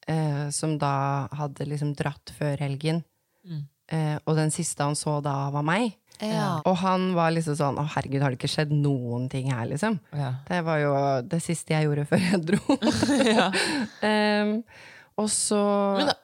[0.09, 3.03] eh, som da hadde liksom dratt før helgen.
[3.45, 3.61] Mm.
[3.91, 5.93] Eh, og den siste han så da, var meg.
[6.21, 6.49] Ja.
[6.67, 9.99] Og han var liksom sånn Å, herregud, har det ikke skjedd noen ting her, liksom?
[10.11, 10.33] Ja.
[10.49, 10.93] Det var jo
[11.31, 12.59] det siste jeg gjorde før jeg dro.
[14.09, 14.55] um,
[15.23, 15.61] og så
[15.99, 16.17] Men da,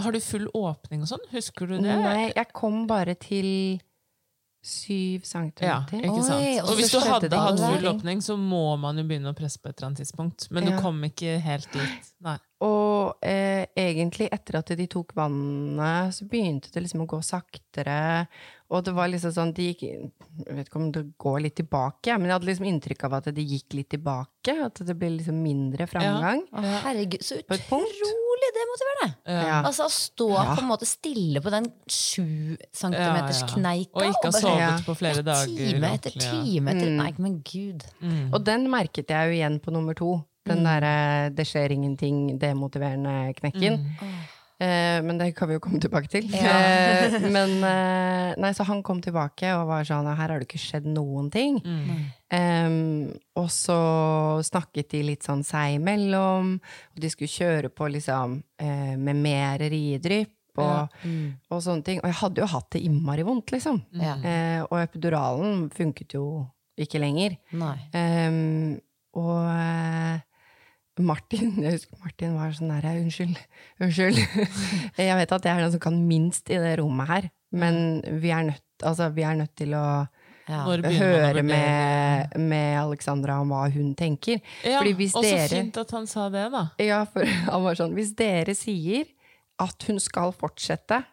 [0.00, 1.24] har du full åpning og sånn?
[1.32, 1.96] Husker du det?
[2.04, 3.80] Nei, jeg kom bare til
[4.60, 6.02] syv Ja, centimeter.
[6.04, 6.44] ikke sant?
[6.44, 9.36] Oi, og og hvis du hadde hatt full åpning, så må man jo begynne å
[9.36, 10.50] presse på et eller annet tidspunkt.
[10.52, 10.76] Men Ja.
[10.76, 12.10] du kom ikke helt dit.
[12.20, 12.36] Nei.
[12.60, 18.26] Og eh, egentlig, etter at de tok vannet, så begynte det liksom å gå saktere.
[18.70, 19.80] Og det var liksom sånn de gikk,
[20.46, 23.24] Jeg vet ikke om det går litt tilbake, men jeg hadde liksom inntrykk av at
[23.34, 24.54] de gikk litt tilbake.
[24.64, 26.44] At det ble liksom mindre framgang.
[26.54, 26.78] Ja.
[26.86, 29.08] Herregud, så utrolig det måtte være!
[29.26, 29.34] det.
[29.48, 29.58] Ja.
[29.66, 30.54] Altså Å stå Ja.
[30.54, 33.54] på en måte stille på den sju centimeters Ja, ja.
[33.56, 34.78] kneika Og ikke ha sovet Ja.
[34.86, 35.46] på flere dager.
[35.56, 36.96] Time etter time etter Mm.
[36.96, 37.84] Nei, men gud.
[38.00, 38.32] Mm.
[38.34, 40.24] Og den merket jeg jo igjen på nummer to.
[40.46, 43.78] Den derre 'det skjer ingenting', demotiverende knekken.
[44.00, 44.20] Mm.
[44.60, 46.26] Eh, men det kan vi jo komme tilbake til.
[46.36, 46.52] Ja.
[46.52, 50.60] Eh, men eh, nei, så han kom tilbake og var sånn Her har det ikke
[50.60, 51.56] skjedd noen ting.
[52.30, 53.08] Em,
[53.40, 53.78] og så
[54.46, 59.64] snakket de litt sånn seg imellom, og de skulle kjøre på liksom eh, med mer
[59.72, 60.92] riedrypp og,
[61.48, 62.00] og sånne ting.
[62.02, 63.80] Og jeg hadde jo hatt det innmari vondt, liksom.
[63.96, 64.16] Ja.
[64.20, 66.24] Eh, og epiduralen funket jo
[66.80, 67.38] ikke lenger.
[67.56, 67.76] Nei.
[67.96, 68.76] Em,
[69.16, 70.20] og eh,
[70.98, 73.36] Martin jeg husker Martin var sånn der Unnskyld,
[73.80, 74.18] unnskyld.
[75.00, 78.32] jeg vet at jeg er den som kan minst i det rommet her, men vi
[78.34, 79.84] er nødt, altså, vi er nødt til å
[80.50, 80.64] Ja.
[80.66, 84.40] Høre med, med Alexandra om hva hun tenker.
[84.66, 86.64] Ja, Fordi hvis og så dere fint at han sa det, da.
[86.82, 87.22] ja, for
[87.52, 89.06] han var sånn Hvis dere sier
[89.62, 91.04] at hun skal fortsette,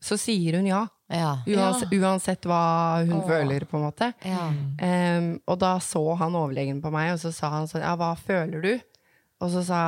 [0.00, 0.86] så sier hun ja.
[1.12, 1.34] Ja.
[1.46, 3.26] Uansett, uansett hva hun Åh.
[3.28, 4.08] føler, på en måte.
[4.24, 4.46] Ja.
[4.82, 8.14] Em, og da så han overlegen på meg, og så sa han sånn Ja, hva
[8.18, 8.72] føler du?
[9.44, 9.80] Og så sa,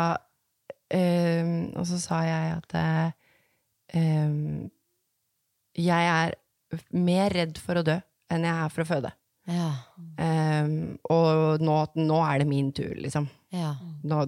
[0.93, 2.77] um, og så sa jeg at
[3.97, 4.69] um,
[5.79, 6.37] jeg er
[6.93, 7.97] mer redd for å dø
[8.29, 9.15] enn jeg er for å føde.
[9.49, 9.71] Ja.
[10.21, 13.29] Um, og nå, nå er det min tur, liksom.
[13.55, 13.71] Ja.
[14.05, 14.19] Nå,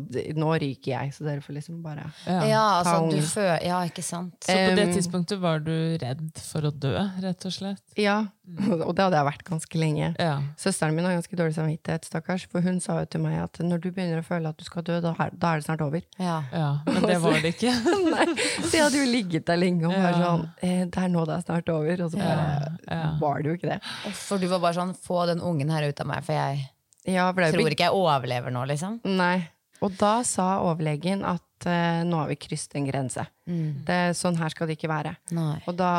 [0.41, 2.39] nå ryker jeg, så dere får liksom bare Ja.
[2.49, 4.39] ja, altså du Ja, ikke sant?
[4.47, 7.83] Så på det tidspunktet var du redd for å dø, rett og slett?
[8.01, 8.31] Ja,
[8.87, 10.09] og det hadde jeg vært ganske lenge.
[10.19, 10.39] Ja.
[10.59, 13.85] Søsteren min har ganske dårlig samvittighet, stakkars, for hun sa jo til meg at når
[13.85, 16.03] du begynner å føle at du skal dø, da er, da er det snart over.
[16.17, 16.41] Ja.
[16.57, 16.73] ja.
[16.89, 17.77] Men det var det ikke.
[18.17, 18.27] Nei,
[18.65, 21.37] så jeg hadde jo ligget der lenge og bare sånn eh, Det er nå det
[21.37, 22.07] er snart over.
[22.07, 22.51] Og så bare
[22.89, 23.15] Ja, ja.
[23.21, 23.81] var det jo ikke det.
[24.17, 26.65] For du var bare sånn Få den ungen her ut av meg, for jeg
[27.09, 29.01] Ja, jo tror blitt- ikke jeg overlever nå, liksom.
[29.09, 29.49] Nei.
[29.81, 33.25] Og da sa overlegen at uh, nå har vi krysset en grense.
[33.47, 35.15] Det, sånn her skal det ikke være.
[35.33, 35.57] Nei.
[35.67, 35.93] Og da,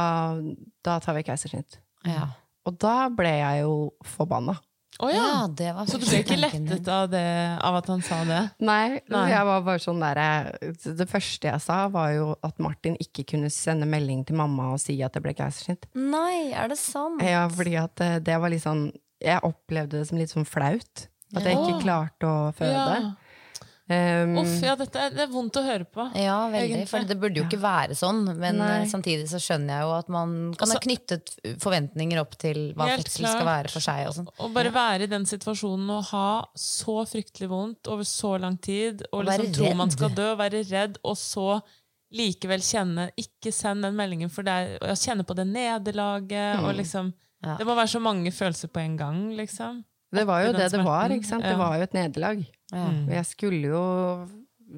[0.86, 1.80] da tar vi keisersnitt.
[2.06, 2.28] Ja.
[2.70, 3.74] Og da ble jeg jo
[4.06, 4.60] forbanna.
[5.02, 5.18] Oh, ja.
[5.18, 7.24] ja, det var Så du ble ikke lettet av, det,
[7.64, 8.42] av at han sa det?
[8.62, 9.22] Nei, Nei.
[9.32, 10.20] jeg var bare sånn der,
[10.84, 14.82] Det første jeg sa, var jo at Martin ikke kunne sende melding til mamma og
[14.84, 15.88] si at det ble keisersnitt.
[15.98, 17.24] Nei, er det sant?
[17.26, 21.08] Ja, fordi at eh, det var litt sånn Jeg opplevde det som litt sånn flaut.
[21.36, 22.72] At jeg ikke klarte å føde.
[22.76, 23.12] Ja.
[23.92, 26.04] Um, Uff, ja, dette er, det er vondt å høre på.
[26.16, 26.68] Ja, veldig.
[26.78, 26.88] Egentlig.
[26.88, 28.22] For det burde jo ikke være sånn.
[28.40, 28.70] Men Nei.
[28.82, 32.60] eh, samtidig så skjønner jeg jo at man kan Også- ha knyttet forventninger opp til
[32.78, 34.08] hva fødsel skal være for seg.
[34.08, 34.30] Og sånn.
[34.40, 39.04] Å bare være i den situasjonen og ha så fryktelig vondt over så lang tid,
[39.12, 41.62] og Og liksom tro man skal dø, og være redd, og så
[42.14, 46.76] likevel kjenne Ikke send den meldingen, for det er å kjenne på det nederlaget, og
[46.76, 47.56] liksom Ja.
[47.58, 49.84] Det må være så mange følelser på en gang, liksom.
[50.14, 51.44] det var jo det det var, ikke sant?
[51.44, 51.50] Ja.
[51.54, 52.44] Det var jo et nederlag.
[52.72, 52.88] Ja.
[52.92, 53.08] Mm.
[53.10, 53.86] Jeg skulle jo,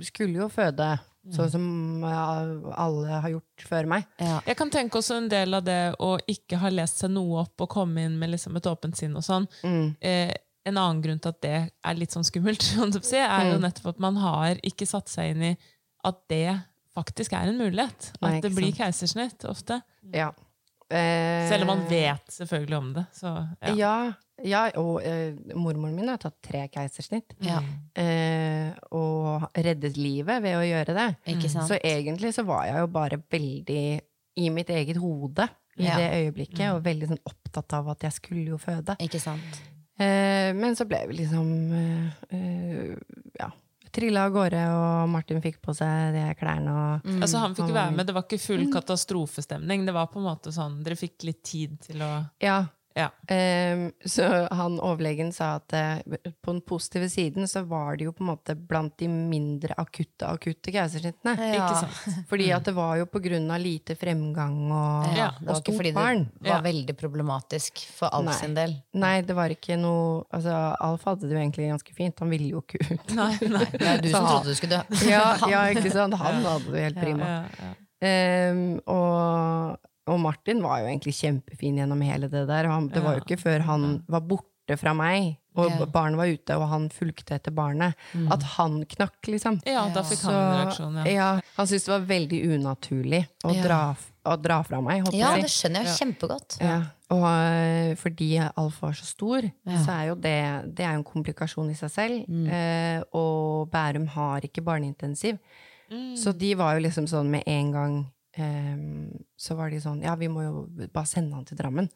[0.02, 0.88] skulle jo føde,
[1.34, 1.66] sånn som
[2.08, 4.08] alle har gjort før meg.
[4.20, 4.40] Ja.
[4.48, 7.64] Jeg kan tenke også en del av det å ikke ha lest seg noe opp
[7.66, 9.48] og komme inn med liksom et åpent sinn og sånn.
[9.64, 9.96] Mm.
[10.04, 10.34] Eh,
[10.66, 13.66] en annen grunn til at det er litt sånn skummelt, er jo Mm.
[13.68, 15.58] nettopp at man har ikke satt seg inn i
[16.08, 16.62] at det
[16.96, 18.12] faktisk er en mulighet.
[18.22, 19.82] Nei, At det blir keisersnitt ofte.
[20.14, 20.32] Ja.
[20.94, 23.04] Eh, Selv om man vet selvfølgelig om det.
[23.18, 23.32] Så,
[23.66, 23.74] ja.
[23.80, 23.96] Ja,
[24.44, 27.34] ja og eh, mormoren min har tatt tre keisersnitt.
[27.44, 27.60] Ja.
[27.98, 31.10] Eh, og reddet livet ved å gjøre det.
[31.34, 31.68] Ikke sant?
[31.72, 33.84] Så egentlig så var jeg jo bare veldig
[34.44, 35.96] i mitt eget hode i Ja.
[35.98, 38.94] det øyeblikket, og veldig sånn opptatt av at jeg skulle jo føde.
[39.02, 39.62] Ikke sant?
[39.98, 42.96] Eh, men så ble vi liksom eh, eh,
[43.40, 43.50] Ja.
[43.94, 47.94] Trilla av gårde, og Martin fikk på seg de klærne og Altså, han fikk være
[47.94, 49.86] med, det var ikke full katastrofestemning.
[49.86, 52.64] Det var på en måte sånn, Dere fikk litt tid til å Ja.
[52.94, 53.10] Ja.
[53.74, 58.14] Um, så han overlegen sa at uh, på den positive siden så var det jo
[58.14, 61.34] på en måte blant de mindre akutte akutte keisersnittene.
[61.56, 61.70] Ja.
[62.30, 65.62] Fordi at det var jo på grunn av lite fremgang og, Ja, det var og
[65.64, 68.40] ikke fordi det var veldig problematisk for Alf Nei.
[68.40, 68.76] sin del.
[69.02, 72.20] Nei, det var ikke noe Altså, Alf hadde det jo egentlig ganske fint.
[72.22, 73.16] Han ville jo ikke ut.
[73.18, 73.66] Nei, nei.
[73.74, 75.02] Det er du som trodde du skulle dø.
[75.10, 76.18] Ja, ja, ikke sant?
[76.20, 77.30] Han hadde det jo helt prima.
[77.30, 77.72] Ja, ja.
[78.04, 82.68] Ehm, og, og Martin var jo egentlig kjempefin gjennom hele det der.
[82.72, 85.84] Han, det var jo ikke før han var borte fra meg, og yeah.
[85.92, 88.00] barnet var ute, og han fulgte etter barnet,
[88.34, 89.60] at han knakk, liksom.
[89.70, 90.98] ja, da fikk han en reaksjon.
[91.04, 91.12] Ja.
[91.12, 93.66] ja, han syntes det var veldig unaturlig å, Ja.
[93.68, 93.80] dra,
[94.34, 96.58] å dra fra meg, Ja, jeg det skjønner jeg kjempegodt.
[96.64, 96.80] Ja.
[97.14, 100.40] Og øh, fordi Alf var så stor, så er jo det,
[100.74, 102.26] det er en komplikasjon i seg selv.
[102.26, 102.48] Mm.
[102.50, 105.38] Eh, og Bærum har ikke barneintensiv.
[105.92, 106.16] Mm.
[106.18, 107.98] Så de var jo liksom sånn med en gang
[108.36, 111.90] Så var de sånn Ja, vi må jo bare sende han til Drammen.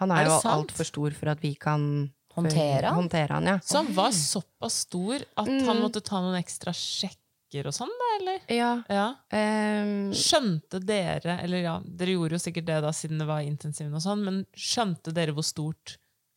[0.00, 2.96] Han er, Er jo altfor stor for at vi kan Håndtere han?
[2.98, 3.58] Håndtere han, ja.
[3.62, 5.82] Så han var såpass stor at han Mm.
[5.84, 8.40] måtte ta noen ekstra sjekker og sånn, da, eller?
[8.50, 8.70] Ja.
[8.90, 9.04] Ja.
[9.30, 13.94] Um, Skjønte dere, eller ja, dere gjorde jo sikkert det da siden det var intensiven
[13.94, 15.94] og sånn, men skjønte dere hvor stort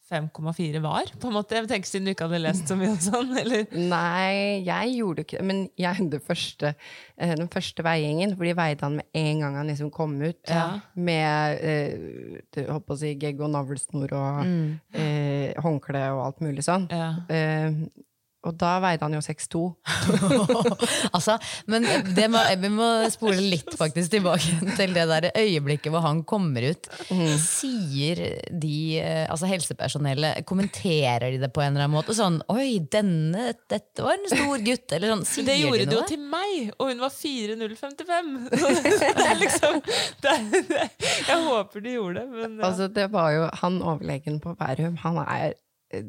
[0.07, 1.11] 5,4 var?
[1.19, 1.57] på en måte?
[1.57, 3.33] Jeg tenker Siden du ikke hadde lest så mye og sånn?
[3.41, 3.65] eller?
[3.75, 5.47] Nei, jeg gjorde ikke det.
[5.49, 6.73] Men jeg, det første,
[7.17, 10.41] eh, den første veiingen, for de veide han med en gang han liksom kom ut.
[10.47, 10.79] Ja.
[10.95, 14.43] Med eh, å si, gegg og navlesnor og
[14.95, 16.87] eh, håndkle og alt mulig sånn.
[16.93, 17.11] Ja.
[17.27, 17.83] Eh,
[18.47, 19.63] og da veide han jo 6,2.
[21.15, 21.37] altså,
[21.71, 26.23] men det må, vi må spole litt faktisk tilbake til det der øyeblikket hvor han
[26.27, 26.89] kommer ut.
[27.43, 32.15] Sier de, eh, altså helsepersonellet, kommenterer de det på en eller annen måte?
[32.17, 35.25] Sånn 'oi, denne, dette var en stor gutt', eller sånn.
[35.27, 38.33] Sier Men det gjorde de de jo til meg, og hun var 4055!
[38.51, 39.79] det er liksom
[40.23, 40.83] det er, det,
[41.27, 42.67] Jeg håper de gjorde det, men ja.
[42.69, 44.97] Altså, det var jo han overlegen på Bærum.
[45.03, 45.57] Han er
[45.93, 46.03] eh,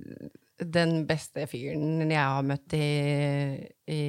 [0.59, 2.87] den beste fyren jeg har møtt i,
[3.89, 4.03] i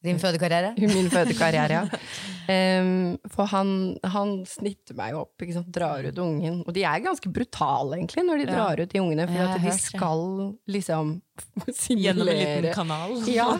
[0.00, 0.70] Din fødekarriere?
[0.80, 1.82] i min fødekarriere.
[1.82, 2.02] ja.
[2.50, 3.68] Um, for han,
[4.10, 5.68] han snitter meg opp, ikke sant?
[5.70, 6.62] drar ut ungen.
[6.66, 8.54] Og de er ganske brutale, egentlig, når de Ja.
[8.56, 9.26] drar ut de ungene.
[9.28, 10.24] For at de skal
[10.66, 11.12] liksom
[12.00, 13.14] Gjennom en liten kanal.
[13.30, 13.52] Ja.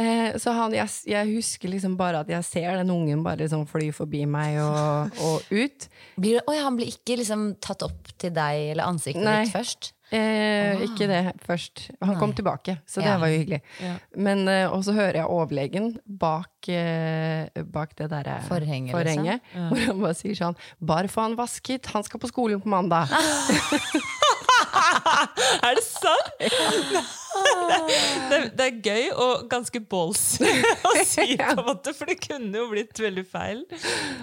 [0.00, 3.66] Eh, så han, jeg, jeg husker liksom bare at jeg ser den ungen bare liksom
[3.68, 5.88] fly forbi meg og, og ut.
[6.16, 9.42] Blir det, oi, han blir ikke liksom tatt opp til deg eller ansiktet Nei.
[9.44, 9.92] ditt først?
[10.14, 11.90] Eh, Ikke det først.
[12.00, 13.18] Han kom tilbake, så det Ja.
[13.18, 13.60] var jo hyggelig.
[13.82, 13.94] Ja.
[14.16, 19.68] Men eh, Og så hører jeg overlegen bak, eh, bak det derre Forhenget, forhenget liksom.
[19.68, 23.08] hvor han bare sier sånn 'Bare få han vasket, han skal på skolen på mandag'.
[25.66, 27.25] Er det sant?!
[28.30, 30.46] Det, det er gøy og ganske ballsy
[30.88, 33.62] å si, på en måte, for det kunne jo blitt veldig feil.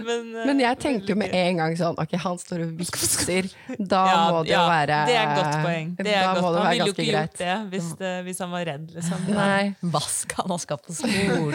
[0.04, 3.50] Men, eh, Men jeg tenkte jo med en gang sånn Ok, han står og vitser.
[3.78, 5.92] Da Ja, må det jo ja, være Det er et godt poeng.
[6.00, 6.44] Det er Da godt.
[6.46, 9.28] må det Han ville jo ikke gjort det hvis, det hvis han var redd, liksom.
[9.34, 9.63] Nei.
[9.94, 11.54] Vask han har skapt på skolen.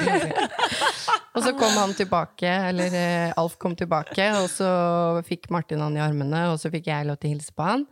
[1.38, 4.66] Og så kom han tilbake, eller eh, Alf kom tilbake, og så
[5.28, 7.84] fikk Martin han i armene, og så fikk jeg lov til å hilse på han.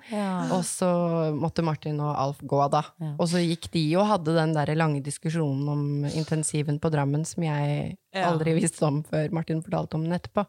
[0.50, 0.88] Og så
[1.36, 2.82] måtte Martin og Alf gå, da.
[3.14, 7.44] Og så gikk de og hadde den der lange diskusjonen om intensiven på Drammen som
[7.46, 10.46] jeg aldri visste om før Martin fortalte om den etterpå.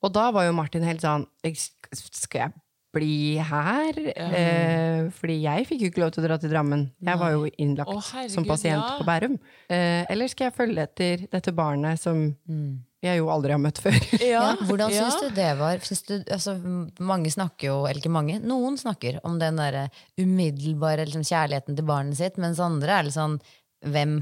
[0.00, 2.52] Og da var jo Martin helt sånn Skal jeg
[2.90, 3.98] bli her?
[4.16, 6.88] Eh, fordi jeg fikk jo ikke lov til å dra til Drammen.
[7.06, 8.96] Jeg var jo innlagt Å, herregud, som pasient ja.
[8.98, 9.36] på Bærum.
[9.70, 12.80] Eh, eller skal jeg følge etter dette barnet som Mm.
[13.04, 13.96] Jeg jo aldri har møtt før?
[14.20, 15.08] Ja, hvordan ja.
[15.22, 15.80] du det var?
[15.80, 16.54] Du, altså,
[17.00, 19.86] mange snakker jo, eller ikke mange, noen snakker om den der
[20.20, 23.40] umiddelbare liksom, kjærligheten til barnet sitt, mens andre er litt sånn
[23.80, 24.18] Hvem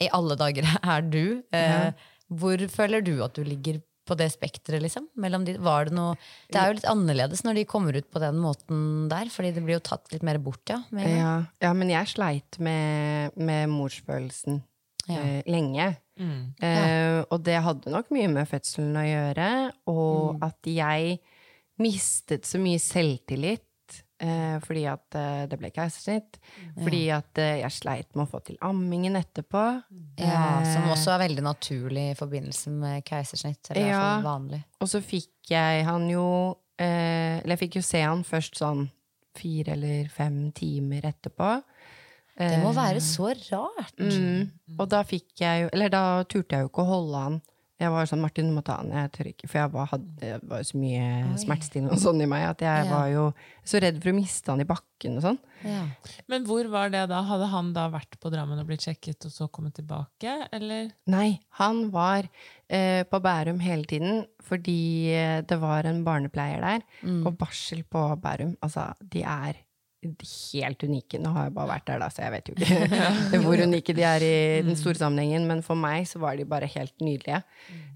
[0.00, 0.64] i alle dager
[0.94, 1.24] er du?
[1.52, 1.90] Eh,
[2.32, 5.04] Hvor føler du at du ligger på det spekteret, liksom?
[5.20, 6.16] Mellom de, var det noe
[6.50, 8.80] Det er jo litt annerledes når de kommer ut på den måten
[9.12, 10.80] der, fordi det blir jo tatt litt mer bort, ja.
[10.90, 11.12] med.
[11.12, 14.62] Ja, ja men jeg sleit med, med morsfølelsen
[15.06, 15.20] Ja.
[15.20, 15.92] eh, lenge.
[16.20, 16.54] Mm.
[16.60, 20.42] Eh, og det hadde nok mye med fødselen å gjøre, og Mm.
[20.42, 21.18] at jeg
[21.80, 23.60] mistet så mye selvtillit.
[24.22, 26.36] eh, fordi at eh, det ble keisersnitt.
[26.78, 29.82] Fordi at eh, jeg sleit med å få til ammingen etterpå.
[30.16, 33.70] Ja, som Eh, også er veldig naturlig i forbindelse med keisersnitt.
[33.72, 34.20] Eller Ja.
[34.22, 34.62] vanlig.
[34.80, 38.90] Og så fikk jeg han jo eh, Eller jeg fikk jo se han først sånn
[39.34, 41.62] fire eller fem timer etterpå.
[42.38, 43.96] Det må Eh, være så rart.
[43.98, 44.50] Mm.
[44.78, 47.42] Og da fikk jeg jo Eller da turte jeg jo ikke å holde han.
[47.82, 48.92] Jeg var sånn, Martin, du må ta han.
[48.94, 49.48] Jeg tør ikke.
[49.50, 51.06] For jeg var, hadde, var jo så mye
[51.42, 52.90] smertestillende og sånn i meg at jeg Ja.
[52.92, 53.24] var jo
[53.66, 55.38] så redd for å miste han i bakken og sånn.
[55.66, 55.80] Ja.
[56.30, 57.22] Men hvor var det da?
[57.26, 60.92] Hadde han da vært på Drammen og blitt sjekket, og så kommet tilbake, eller?
[61.10, 62.28] Nei, han var
[62.70, 66.82] eh, på Bærum hele tiden fordi eh, det var en barnepleier der.
[67.26, 69.58] Og barsel på Bærum, altså, de er
[70.02, 71.20] helt unike.
[71.22, 74.04] Nå har jeg bare vært der, da, så jeg vet jo ikke hvor unike de
[74.06, 74.34] er i
[74.66, 77.42] den store sammenhengen, men for meg så var de bare helt nydelige.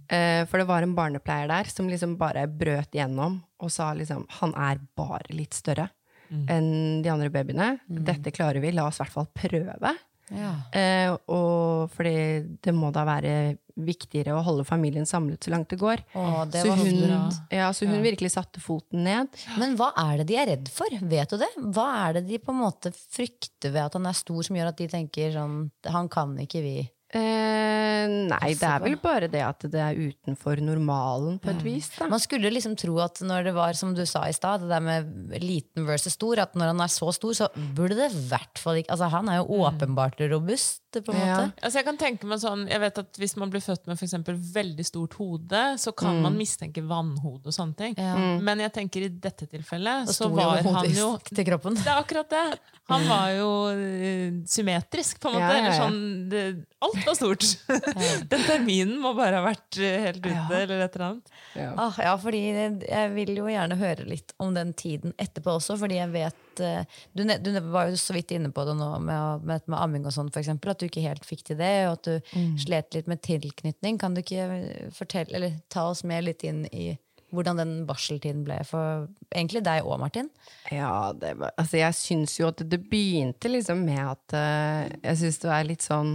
[0.06, 4.26] Eh, for det var en barnepleier der som liksom bare brøt gjennom og sa liksom
[4.38, 5.88] Han er bare litt større
[6.26, 7.76] enn de andre babyene.
[7.86, 9.92] Dette klarer vi, la oss i hvert fall prøve.
[10.34, 10.52] Ja.
[10.74, 13.34] Eh, og fordi det må da være
[13.76, 16.02] viktigere å holde familien samlet så langt det går.
[16.16, 19.30] Åh, det så var hun, ja, så hun virkelig satte foten ned.
[19.60, 20.98] Men hva er det de er redd for?
[21.12, 21.52] Vet du det?
[21.76, 24.72] Hva er det de på en måte frykter ved at han er stor, som gjør
[24.72, 25.58] at de tenker sånn
[25.92, 26.76] Han kan ikke vi.
[27.16, 31.88] Eh, nei, det er vel bare det at det er utenfor normalen på et vis.
[31.94, 32.08] Da.
[32.10, 34.82] Man skulle liksom tro at når det var, som du sa i stad, det der
[34.82, 38.60] med liten versus stor, at når han er så stor, så burde det i hvert
[38.60, 41.36] fall ikke Altså, han er jo åpenbart robust, på en Ja.
[41.36, 41.52] måte.
[41.62, 44.06] Altså jeg kan tenke meg sånn, jeg vet at Hvis man blir født med for
[44.06, 47.94] eksempel veldig stort hode, så kan man mistenke vannhode og sånne ting.
[48.42, 51.74] Men jeg tenker i dette tilfellet Så var han jo til kroppen.
[51.74, 52.58] Det er akkurat det.
[52.88, 55.42] Han var jo uh, symmetrisk, på en måte.
[55.42, 55.66] Ja, ja, ja.
[55.66, 56.42] Eller sånn, det,
[56.86, 57.46] alt var stort.
[58.30, 61.32] Den terminen må bare ha vært eh, helt ute, eller et eller annet.
[61.58, 61.72] Ja.
[61.82, 65.98] Ah, ja, fordi jeg vil jo gjerne høre litt om den tiden etterpå også, fordi
[65.98, 69.44] jeg vet at eh, du, du var jo så vidt inne på det nå med,
[69.46, 72.08] med, med amming og sånn, eksempel, at du ikke helt fikk til det, og at
[72.08, 72.56] du Mm.
[72.58, 73.98] slet litt med tilknytning.
[74.00, 76.94] Kan du ikke eh, fortelle, eller ta oss med litt inn i
[77.34, 80.28] hvordan den barseltiden ble for egentlig deg og Martin?
[80.72, 85.40] Ja, det altså jeg syns jo at det begynte liksom med at eh, jeg syns
[85.42, 86.14] det er litt sånn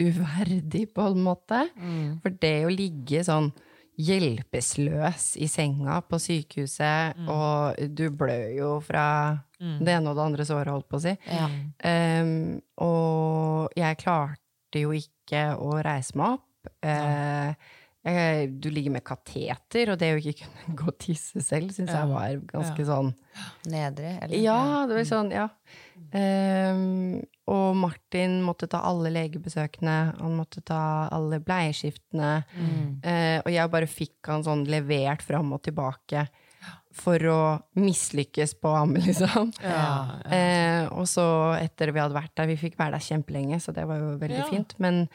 [0.00, 1.64] uverdig, på en måte.
[2.22, 3.50] For det å ligge sånn
[3.98, 9.06] hjelpeløs i senga på sykehuset, og du blør jo fra
[9.58, 11.14] det ene og det andre såret, holdt på å si.
[11.26, 11.48] Ja.
[12.22, 16.72] Um, og jeg klarte jo ikke å reise meg opp.
[16.84, 17.74] Uh,
[18.08, 21.90] jeg, du ligger med kateter, og det å ikke kunne gå og tisse selv syns
[21.92, 23.10] jeg var ganske sånn
[23.70, 24.14] Nedre?
[24.24, 24.38] Eller?
[24.42, 25.48] Ja, det var sånn, ja.
[26.14, 27.18] Um,
[27.50, 30.80] og Martin måtte ta alle legebesøkene, han måtte ta
[31.14, 32.32] alle bleieskiftene.
[33.02, 36.26] Eh, og jeg bare fikk han sånn levert fram og tilbake
[36.92, 37.40] for å
[37.78, 39.52] mislykkes på å amme, liksom.
[40.32, 41.24] Eh, og så,
[41.60, 44.38] etter vi hadde vært der, vi fikk være der kjempelenge, så det var jo veldig
[44.42, 44.48] Ja.
[44.50, 44.74] fint.
[44.78, 45.08] Men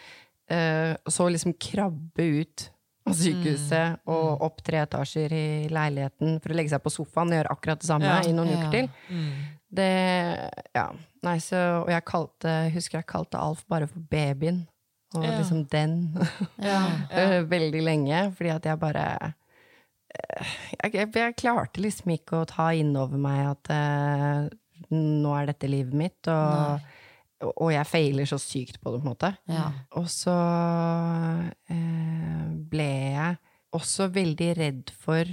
[0.49, 2.69] eh, så liksom krabbe ut
[3.07, 7.37] av sykehuset og opp tre etasjer i leiligheten for å legge seg på sofaen og
[7.39, 8.21] gjøre akkurat det samme Ja.
[8.23, 8.57] i noen Ja.
[8.59, 8.89] uker til.
[9.73, 10.91] Det Ja.
[11.23, 14.67] Nei, så Og jeg kalte Husker jeg kalte Alf bare for babyen.
[15.15, 15.31] Og Ja.
[15.37, 16.13] liksom den.
[17.11, 19.33] Eh, Veldig lenge, fordi at jeg bare
[20.13, 24.49] jeg, jeg, jeg klarte liksom ikke å ta inn over meg at uh,
[24.93, 26.83] nå er dette livet mitt, og,
[27.53, 29.31] og jeg feiler så sykt på det, på en måte.
[29.51, 29.69] Ja.
[29.99, 33.39] Og så uh, ble jeg
[33.73, 35.25] også veldig redd for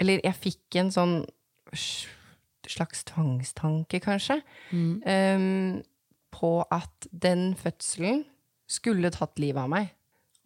[0.00, 1.14] Eller jeg fikk en sånn
[2.70, 4.38] slags tvangstanke, kanskje,
[4.72, 5.82] em,
[6.32, 8.22] på at den fødselen
[8.70, 9.90] skulle tatt livet av meg.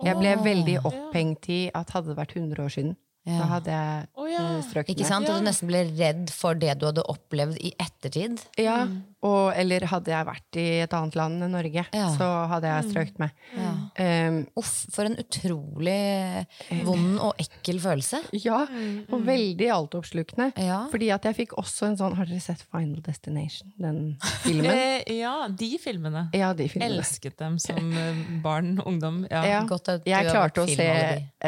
[0.03, 2.95] Jeg ble veldig opphengt i at hadde det vært 100 år siden,
[3.25, 3.39] Ja.
[3.41, 4.41] da hadde jeg oh, ja.
[4.45, 5.29] eh, strøket Ikke sant?
[5.33, 8.43] At du nesten ble redd for det du hadde opplevd i ettertid.
[8.61, 8.83] Ja,
[9.25, 12.09] og, eller hadde jeg vært i et annet land enn Norge, Ja.
[12.19, 13.33] så hadde jeg strøkt med.
[13.57, 13.71] Ja.
[14.05, 16.45] Em, Uff, for en utrolig
[16.85, 18.21] vond og ekkel følelse.
[18.45, 18.61] Ja,
[19.09, 20.51] og veldig altoppslukende.
[20.61, 20.83] Ja.
[20.93, 23.73] Fordi at jeg fikk også en sånn Har dere sett Final Destination?
[23.81, 24.03] Den
[24.45, 24.69] filmen?
[24.85, 26.27] Eh, ja, de filmene.
[26.37, 26.99] ja, de filmene.
[26.99, 29.23] Elsket dem som eh, barn, ungdom.
[29.31, 29.45] Ja.
[29.49, 29.61] Ja.
[29.69, 30.89] Godt at du Jeg har klarte vært å se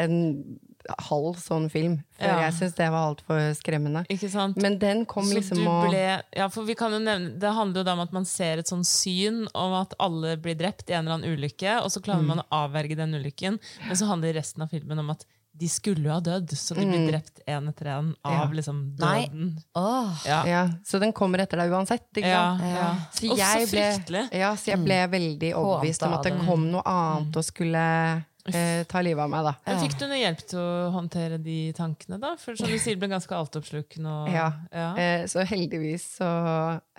[0.01, 0.17] en
[1.09, 2.39] halv sånn film, for Ja.
[2.49, 4.05] jeg syntes det var altfor skremmende.
[4.09, 4.57] Ikke sant?
[4.57, 7.79] Men den kom Så liksom og ble, ja, for vi kan jo nevne, Det handler
[7.81, 10.93] jo da om at man ser et sånn syn om at alle blir drept i
[10.93, 12.27] en eller annen ulykke, og så klarer Mm.
[12.27, 13.59] man å avverge den ulykken.
[13.87, 15.25] Men så handler resten av filmen om at
[15.59, 18.53] de skulle jo ha dødd, så de blir drept én etter én av Mm.
[18.53, 18.61] Ja.
[18.61, 19.57] liksom døden.
[19.73, 20.13] Oh.
[20.23, 20.43] Ja.
[20.45, 22.61] ja, Så den kommer etter deg uansett, ikke sant?
[22.61, 22.95] ja.
[23.11, 23.67] Så jeg
[24.05, 26.45] ble, så jeg ble veldig overbevist om at det det.
[26.45, 28.23] kom noe annet og skulle
[28.53, 29.53] eh, ta livet av meg, da.
[29.65, 32.35] Men Fikk du noe hjelp til å håndtere de tankene, da?
[32.37, 34.07] For som du sier, ble ganske altoppslukende.
[34.23, 34.51] Og, Ja.
[34.71, 34.87] ja.
[34.95, 36.29] Eh, så heldigvis så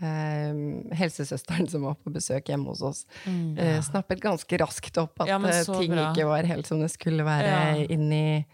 [0.02, 0.52] eh,
[0.98, 5.38] Helsesøsteren som var på besøk hjemme hos oss, eh, snappet ganske raskt opp at Ja,
[5.38, 6.12] eh, ting bra.
[6.12, 7.86] ikke var helt som det skulle være Ja.
[7.88, 8.44] inni,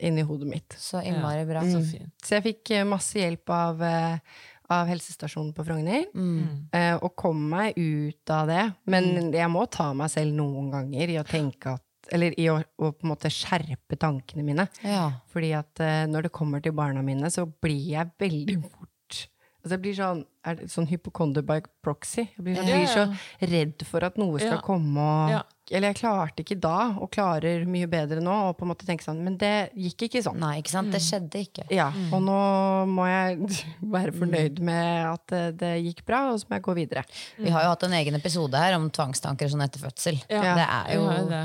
[0.00, 0.68] inni hodet mitt.
[0.78, 1.62] så innmari bra.
[1.62, 2.12] Så fint.
[2.22, 3.80] Så jeg fikk eh, masse hjelp av,
[4.68, 6.68] av helsestasjonen på Frogner, Mm.
[6.72, 8.74] eh, og kom meg ut av det.
[8.86, 12.58] Men jeg må ta meg selv noen ganger i å tenke at eller i å,
[12.78, 14.68] å på en måte skjerpe tankene mine.
[14.86, 15.08] Ja.
[15.32, 18.92] Fordi at uh, når det kommer til barna mine, så blir jeg veldig fort
[19.66, 22.22] Altså jeg blir sånn, er det sånn hypokonder by proxy.
[22.36, 24.62] Jeg blir, jeg Ja, blir så redd for at noe skal Ja.
[24.62, 25.40] komme og Ja.
[25.74, 29.02] Eller jeg klarte ikke da, og klarer mye bedre nå, og på en måte tenke
[29.02, 30.38] sånn Men det gikk ikke sånn.
[30.38, 30.92] Nei, ikke sant?
[30.94, 31.66] Det skjedde ikke.
[31.74, 32.38] Ja, og nå
[32.86, 33.42] må jeg
[33.96, 37.02] være fornøyd med at det, det gikk bra, og så må jeg gå videre.
[37.42, 40.22] Vi har jo hatt en egen episode her om tvangstanker sånn etter fødsel.
[40.30, 41.42] Ja, Det er jo det.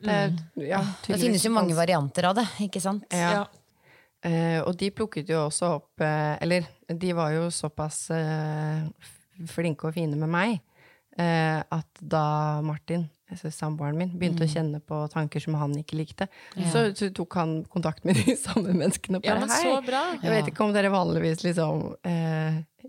[0.00, 3.04] Det, ja, Det finnes jo mange varianter av det, ikke sant?
[3.12, 3.30] Ja.
[3.40, 3.46] Ja.
[4.24, 8.82] Eh, og de plukket jo også opp eh, Eller de var jo såpass eh,
[9.48, 10.58] flinke og fine med meg
[11.16, 15.96] eh, at da Martin, altså samboeren min, begynte å kjenne på tanker som han ikke
[15.96, 16.28] likte,
[16.68, 19.22] så, så tok han kontakt med de samme menneskene.
[19.22, 20.02] og Ja, bare, men så bra.
[20.20, 21.86] Jeg vet ikke om dere vanligvis liksom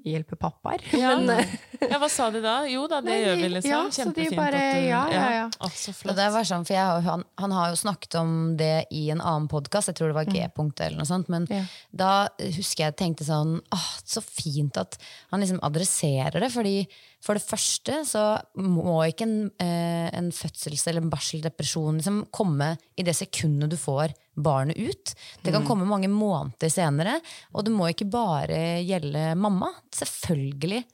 [0.06, 1.16] hjelper pappaer, Ja.
[1.18, 2.60] men eh, Ja, hva sa de da?
[2.70, 3.72] Jo da, det Nei, gjør vi, liksom.
[3.72, 4.38] ja, så de Kjempefint.
[4.38, 5.46] bare, at du, ja, ja, ja.
[5.60, 6.16] Å, så flott.
[6.16, 9.22] det var sånn, for jeg, har han, han har jo snakket om det i en
[9.22, 11.64] annen podkast, jeg tror det var G-punktet eller noe sånt, men Ja.
[11.92, 14.98] da husker jeg tenkte sånn åh, så fint at
[15.32, 16.76] han liksom adresserer det, fordi
[17.22, 18.24] for det første så
[18.58, 23.78] må ikke en, eh, en fødsels- eller en barseldepresjon liksom komme i det sekundet du
[23.78, 25.14] får barnet ut.
[25.44, 27.18] Det kan komme mange måneder senere,
[27.52, 29.74] og det må ikke bare gjelde mamma.
[29.96, 30.86] Selvfølgelig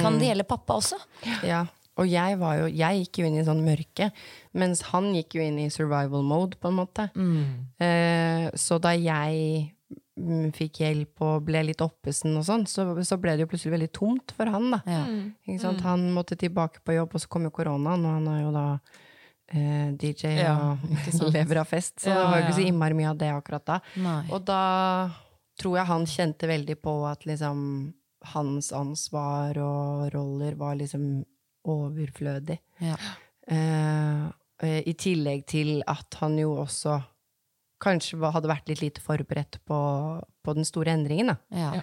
[0.00, 0.98] kan det gjelde pappa også.
[1.44, 1.64] Ja,
[2.00, 4.08] og jeg, var jo, jeg gikk jo inn i sånn mørke,
[4.58, 7.06] mens han gikk jo inn i survival mode, på en måte.
[7.78, 9.68] Eh, så da jeg
[10.18, 13.76] mm, fikk hjelp og ble litt oppesen og sånn, så, så ble det jo plutselig
[13.76, 14.82] veldig tomt for han, da.
[14.90, 15.04] Ja.
[15.46, 15.84] Ikke sant?
[15.86, 18.68] Han måtte tilbake på jobb, og så kom jo koronaen, og han har jo da
[19.54, 22.98] eh, DJ Ja, og lever av fest, så Ja, det var jo ikke så innmari
[22.98, 23.80] mye av det akkurat da.
[24.02, 24.22] Nei.
[24.34, 24.62] Og da
[25.60, 27.60] tror jeg han kjente veldig på at liksom
[28.34, 31.24] hans ansvar og roller var liksom
[31.68, 32.58] overflødig.
[32.84, 32.96] Ja.
[33.48, 34.24] Eh,
[34.64, 36.98] eh, I tillegg til at han jo også
[37.84, 39.78] kanskje hadde vært litt lite forberedt på,
[40.44, 41.36] på den store endringen, da.
[41.52, 41.82] Ja.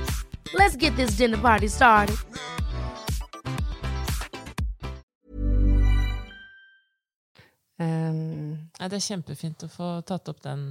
[0.53, 2.17] Let's get this dinner party started.
[7.79, 10.65] Um, ja, det er kjempefint å få tatt opp den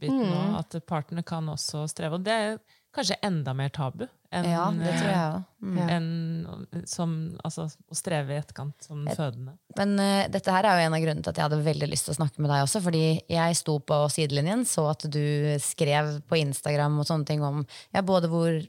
[0.00, 2.18] biten nå, at partene kan også streve.
[2.18, 2.58] Og det er
[2.94, 5.38] kanskje enda mer tabu enn ja, det tror jeg.
[5.60, 5.78] Mm.
[5.90, 9.56] En, som, altså, å streve i etterkant som fødende.
[9.78, 12.06] Men uh, dette her er jo en av grunnene til at jeg hadde veldig lyst
[12.06, 12.82] til å snakke med deg også.
[12.84, 15.24] Fordi jeg sto på sidelinjen, så at du
[15.62, 18.60] skrev på Instagram og sånne ting om ja, både hvor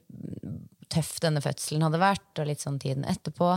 [0.92, 3.54] tøff denne fødselen hadde vært, og litt sånn tiden etterpå.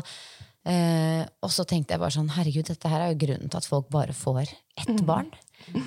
[0.64, 3.68] Uh, og så tenkte jeg bare sånn, herregud, dette her er jo grunnen til at
[3.68, 5.32] folk bare får ett barn.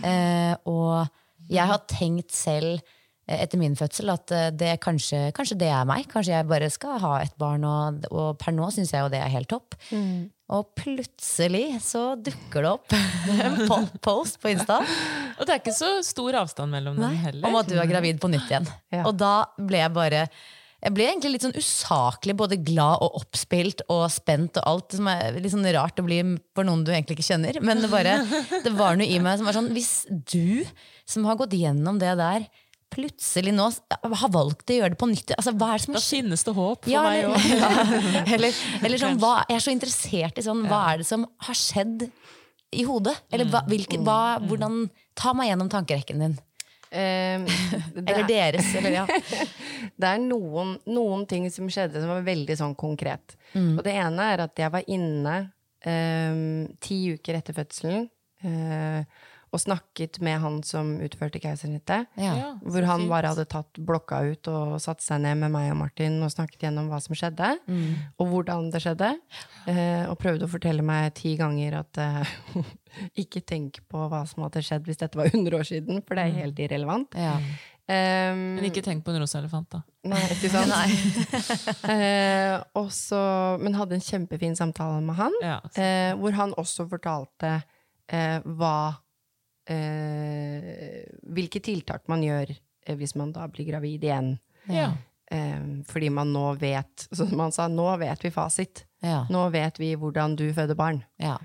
[0.02, 2.97] Uh, og jeg har tenkt selv eh,
[3.28, 6.08] etter min fødsel at eh, det kanskje, kanskje det er meg.
[6.12, 9.20] Kanskje jeg bare skal ha et barn, og, og per nå syns jeg jo det
[9.20, 9.76] er helt topp.
[10.48, 12.94] Og plutselig så dukker det opp
[13.48, 17.50] en post på Insta Og det er ikke så stor avstand mellom dem heller.
[17.50, 18.70] om at du er gravid på nytt igjen.
[18.96, 19.04] Ja.
[19.10, 20.30] Og da ble jeg bare
[20.78, 24.60] jeg ble egentlig litt sånn usaklig både glad og oppspilt og spent.
[24.62, 26.20] og alt som er litt sånn rart å bli
[26.56, 27.58] for noen du egentlig ikke kjenner.
[27.66, 28.20] Men det, bare,
[28.64, 30.62] det var noe i meg som var sånn Hvis du
[31.10, 32.46] som har gått gjennom det der,
[32.94, 36.02] plutselig nå har valgt å gjøre det på nytt altså, Hva er det som Da
[36.04, 37.48] finnes det håp for ja, meg eller, òg.
[37.62, 38.24] ja.
[38.38, 41.60] eller, eller sånn, hva, jeg er så interessert i sånn, hva er det som har
[41.60, 42.08] skjedd
[42.76, 43.16] i hodet?
[43.32, 44.86] Eller hva, hvilke, hva, hvordan,
[45.18, 46.36] ta meg gjennom tankerekken din.
[46.98, 47.46] um,
[48.04, 48.68] Eller deres.
[48.80, 49.06] Eller, ja.
[50.00, 53.38] det er noen, noen ting som skjedde som var veldig sånn konkret.
[53.56, 55.38] Og det ene er at jeg var inne
[55.88, 58.08] um, ti uker etter fødselen
[58.44, 59.02] eh,
[59.56, 62.10] og snakket med han som utførte keisersnittet.
[62.20, 62.34] Ja.
[62.66, 66.18] Hvor han bare hadde tatt blokka ut og satt seg ned med meg og Martin
[66.26, 67.54] og snakket gjennom hva som skjedde,
[68.20, 69.14] og hvordan det skjedde.
[69.72, 72.36] Eh, og prøvde å fortelle meg ti ganger at eh,
[73.24, 76.28] ikke tenk på hva som hadde skjedd hvis dette var 100 år siden, for det
[76.28, 77.16] er helt irrelevant.
[77.18, 77.38] Ja.
[77.88, 79.80] Um, Men ikke tenk på en rosa elefant, da.
[80.12, 80.74] Nei, ikke sant?
[81.94, 85.62] eh, og så- men hadde en kjempefin samtale med han, Ja.
[85.64, 87.54] uh, hvor han også fortalte
[88.12, 89.04] uh, hva eh,
[91.38, 94.34] Hvilke tiltak man gjør eh, hvis man da blir gravid igjen.
[94.72, 94.92] Ja.
[95.32, 98.86] Eh, fordi man nå vet Som han sa, nå vet vi fasit.
[99.04, 99.26] Ja.
[99.30, 101.04] Nå vet vi hvordan du føder barn.
[101.22, 101.38] Ja.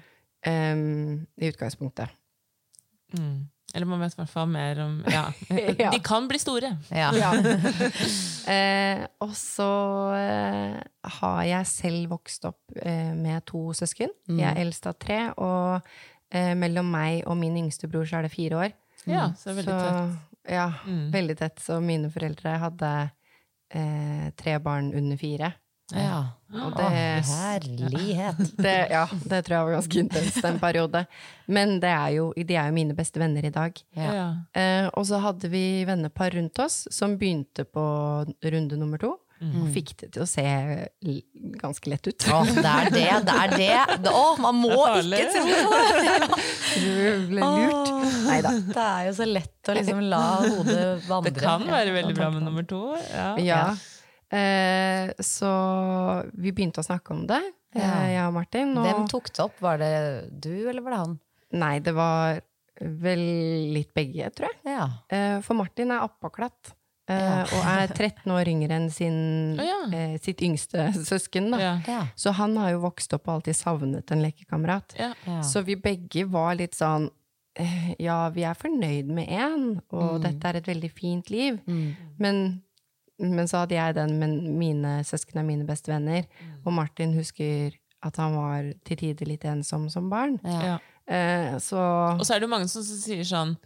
[0.47, 2.15] eh, I utgangspunktet.
[3.19, 3.49] Mm.
[3.75, 5.27] Eller man vet i hvert fall mer om Ja.
[5.95, 6.75] De kan bli store.
[8.53, 9.69] Eh, og så
[10.19, 10.79] eh,
[11.19, 14.13] har jeg selv vokst opp eh, med to søsken.
[14.29, 15.81] Jeg er eldst av tre, og
[16.33, 18.73] eh, mellom meg og min yngste bror så er det fire år.
[19.07, 20.29] Ja, så det er veldig tett.
[20.53, 21.11] Ja, Mm.
[21.15, 21.59] veldig tett.
[21.63, 23.11] Så mine foreldre hadde
[23.75, 25.53] eh, tre barn under fire.
[25.93, 26.23] ja.
[26.53, 28.41] Og det, Åh, herlighet.
[28.61, 31.07] det, ja, det tror jeg var ganske intenst den periode.
[31.49, 33.73] Men det er jo, de er jo mine beste venner i dag.
[33.97, 34.11] Ja.
[34.13, 34.27] Ja.
[34.53, 37.81] Eh, og så hadde vi vennepar rundt oss som begynte på
[38.45, 39.15] runde nummer to.
[39.43, 40.43] Og fikk det til å se
[41.59, 42.27] ganske lett ut.
[42.31, 43.97] Å, det er det, det er det.
[44.05, 46.29] det å, man må ikke tro det!
[46.83, 47.91] Du ble lurt.
[48.29, 48.53] Neida.
[48.69, 51.33] Det er jo så lett å liksom la hodet vandre.
[51.33, 52.85] Det kan være veldig bra med nummer to.
[53.11, 53.27] Ja.
[53.43, 53.65] Ja.
[54.33, 55.51] Eh, så
[56.33, 57.43] vi begynte å snakke om det,
[57.77, 58.73] eh, jeg og Martin.
[58.79, 59.59] Og, Hvem tok det opp?
[59.61, 59.93] Var det
[60.33, 61.19] du, eller var det han?
[61.61, 62.41] Nei, det var
[62.81, 63.25] vel
[63.75, 64.61] litt begge, tror jeg.
[64.73, 64.87] Ja.
[65.13, 66.73] Eh, for Martin er appåklatt.
[67.11, 69.17] Eh, og er 13 år yngre enn sin,
[69.59, 69.79] oh, ja.
[69.97, 71.51] eh, sitt yngste søsken.
[71.55, 71.61] Da.
[71.63, 71.73] Ja.
[71.89, 72.01] Ja.
[72.17, 74.95] Så han har jo vokst opp og alltid savnet en lekekamerat.
[74.99, 75.13] Ja.
[75.27, 75.41] Ja.
[75.47, 77.09] Så vi begge var litt sånn
[77.59, 81.59] eh, Ja, vi er fornøyd med én, og dette er et veldig fint liv.
[82.19, 82.63] Men,
[83.19, 86.25] men så hadde jeg den, men mine søsken er mine beste venner.
[86.65, 90.41] Og Martin husker at han var til tider litt ensom som barn.
[90.43, 90.79] Ja.
[91.07, 91.79] Eh, så
[92.17, 93.57] Og så er det jo mange som sier sånn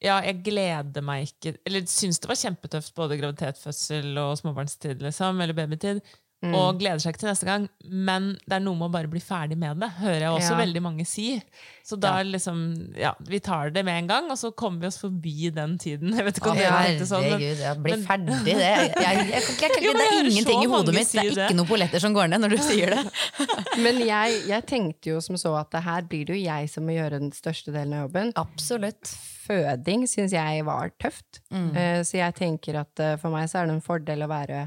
[0.00, 5.02] Ja, jeg gleder meg ikke Eller syns det var kjempetøft både graviditet, fødsel og småbarnstid,
[5.04, 6.00] liksom, eller babytid.
[6.40, 6.54] Mm.
[6.56, 7.64] Og gleder seg ikke til neste gang.
[7.84, 10.60] Men det er noe med å bare bli ferdig med det, hører jeg også Ja.
[10.62, 11.42] veldig mange si.
[11.84, 12.62] Så da liksom
[12.96, 16.14] Ja, vi tar det med en gang, og så kommer vi oss forbi den tiden.
[16.16, 18.38] Jeg vet ikke om dere tenkte sånn, Herregud, ja, bli ferdig.
[18.46, 21.12] Det, jeg, jeg, jeg, jeg, kan ikke- Jo, det er ingenting i hodet mitt.
[21.12, 23.02] Det er ikke noen polletter som går ned når du sier det.
[23.84, 26.86] Men jeg, jeg tenkte jo som så at det her blir det jo jeg som
[26.88, 28.32] må gjøre den største delen av jobben.
[28.40, 29.12] Absolutt.
[29.44, 31.42] Føding syns jeg var tøft.
[31.52, 34.62] Eh, så jeg tenker at uh, for meg så er det en fordel å være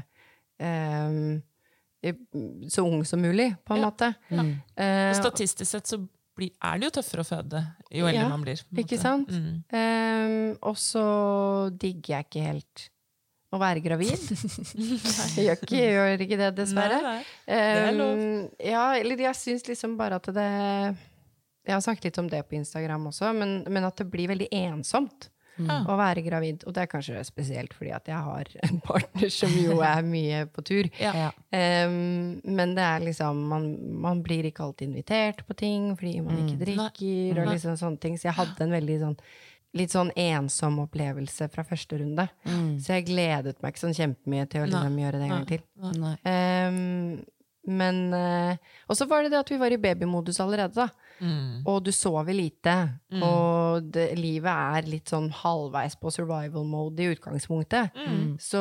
[0.62, 1.40] i-
[2.68, 3.90] så ung som mulig, på en Ja.
[3.90, 4.14] måte.
[4.76, 5.98] Eh, Og statistisk sett så
[6.36, 7.60] blir, er det jo tøffere å føde
[7.94, 8.60] jo eldre Ja, man blir.
[8.76, 9.28] ikke sant?
[9.30, 9.62] Mm.
[9.72, 12.88] Eh, og så digger jeg ikke helt
[13.54, 14.18] å være gravid.
[15.36, 17.00] jeg gjør ikke, jeg gjør ikke det, dessverre.
[17.02, 17.24] Nei, nei.
[17.54, 18.18] er lov.
[18.58, 20.96] Eh, ja, eller jeg syns liksom bare at det
[21.64, 24.48] Jeg har snakket litt om det på Instagram også, men, men at det blir veldig
[24.52, 25.30] ensomt.
[25.56, 25.80] Ja.
[25.86, 26.64] Å være gravid.
[26.66, 30.44] Og det er kanskje spesielt fordi at jeg har en partner som jo er mye
[30.50, 30.90] på tur.
[31.00, 31.30] Ja.
[31.54, 33.68] Um, men det er liksom man,
[34.04, 38.18] man blir ikke alltid invitert på ting fordi man ikke drikker, og liksom sånne ting.
[38.18, 39.18] Så jeg hadde en veldig sånn
[39.74, 42.28] litt sånn ensom opplevelse fra første runde.
[42.78, 45.64] Så jeg gledet meg ikke sånn kjempemye til å liksom gjøre det en gang til.
[45.98, 46.12] Nei.
[46.30, 47.24] Um,
[47.64, 48.54] men uh,
[48.92, 50.88] Og så var det det at vi var i babymodus allerede, da.
[51.20, 51.62] Mm.
[51.70, 52.72] Og du sover lite.
[53.22, 57.94] Og det, livet er litt sånn halvveis på survival mode i utgangspunktet.
[58.42, 58.60] Så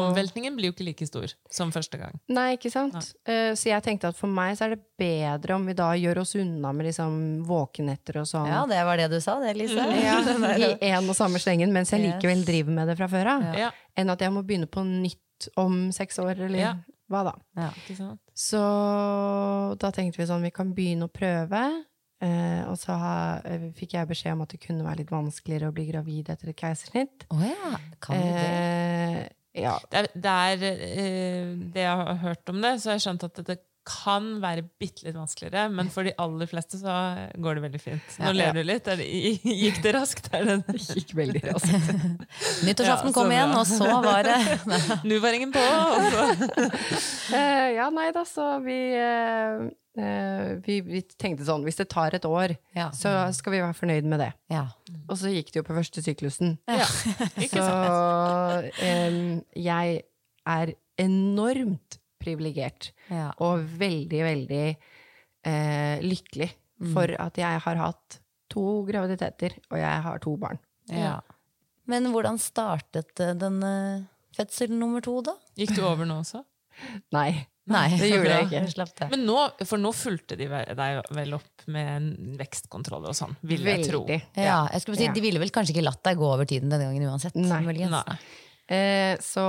[0.00, 2.18] Omveltningen blir jo ikke like stor som første gang.
[2.34, 3.12] Nei, ikke sant?
[3.26, 6.22] Eh, så jeg tenkte at for meg så er det bedre om vi da gjør
[6.24, 7.16] oss unna med liksom
[7.48, 8.48] våkenetter og sånn.
[8.50, 9.86] Ja, det var det du sa, det, Lise.
[10.02, 10.18] Ja,
[10.58, 13.46] I én og samme slengen, mens jeg likevel driver med det fra før av.
[13.58, 13.70] Ja.
[13.98, 16.74] Enn at jeg må begynne på nytt om seks år, eller Ja.
[17.14, 17.34] Hva da.
[17.58, 17.70] Ja.
[17.82, 18.20] Ikke sant?
[18.36, 18.60] Så
[19.80, 21.64] da tenkte vi sånn, vi kan begynne å prøve.
[22.24, 25.68] Eh, og så ha, eh, fikk jeg beskjed om at det kunne være litt vanskeligere
[25.68, 27.26] å bli gravid etter et keisersnitt.
[27.34, 28.44] Oh, ja, kan du det?
[28.44, 29.74] Eh, ja.
[29.90, 33.26] Det er, det, er eh, det jeg har hørt om det, så har jeg skjønt
[33.28, 36.94] at det kan være bitte litt vanskeligere, men for de aller fleste så
[37.36, 38.14] går det veldig fint.
[38.18, 38.32] Nå Ja.
[38.32, 38.86] ler du litt.
[38.88, 39.06] Er det,
[39.44, 40.30] gikk det raskt?
[40.32, 41.68] Er det Gikk veldig raskt.
[42.64, 44.38] Nyttårsaften Ja, kom igjen, og så var det
[45.08, 45.60] Nå var ingen på!
[45.60, 46.70] og så-
[47.34, 49.62] Eh, ja, nei da, så vi, eh,
[49.98, 52.90] eh, vi, vi tenkte sånn, hvis det tar et år, Ja.
[52.94, 54.30] så skal vi være fornøyd med det.
[54.52, 54.66] Ja.
[55.08, 56.56] Og så gikk det jo på første syklusen.
[56.68, 59.44] Ja, Så sant?
[59.56, 60.02] jeg
[60.46, 63.28] er enormt privilegert Ja.
[63.44, 64.64] og veldig, veldig
[65.44, 66.50] eh, lykkelig
[66.92, 68.18] for at jeg har hatt
[68.52, 70.58] to graviditeter, og jeg har to barn.
[70.90, 71.20] ja.
[71.86, 74.04] Men hvordan startet denne den eh,
[74.38, 75.34] fødsel nummer to, da?
[75.60, 76.40] Gikk du over nå også?
[77.16, 78.62] Nei, Nei, det gjorde jeg ikke.
[78.72, 79.06] Slapp det.
[79.12, 82.08] Men nå, for nå fulgte de deg vel opp med en
[82.40, 84.02] vekstkontroller og sånn, vil jeg tro.
[84.36, 85.14] Ja, jeg skulle si, Ja.
[85.16, 87.36] De ville vel kanskje ikke latt deg gå over tiden denne gangen uansett?
[87.36, 87.62] Nei.
[87.88, 88.18] Nei.
[88.64, 89.42] Eh, så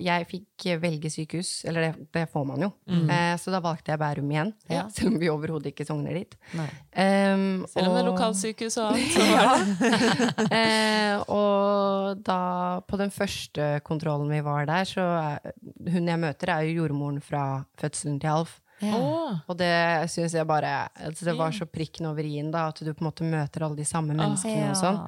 [0.00, 2.70] jeg fikk velge sykehus, eller det, det får man jo.
[2.88, 4.86] Eh, så da valgte jeg Bærum igjen, Ja.
[4.88, 6.32] selv om vi overhodet ikke sogner dit.
[6.56, 9.12] Um, Selv om det er lokalsykehus og alt.
[9.12, 12.40] Så var eh, og da,
[12.88, 15.52] på den første kontrollen vi var der, så er,
[15.92, 17.44] hun jeg møter, er jo jordmoren fra
[17.80, 18.60] fødselen til Alf.
[18.84, 19.72] Åh, Og det
[20.12, 23.08] syns jeg bare altså Det var så prikken over i-en, da, at du på en
[23.08, 24.98] måte møter alle de samme menneskene og sånn.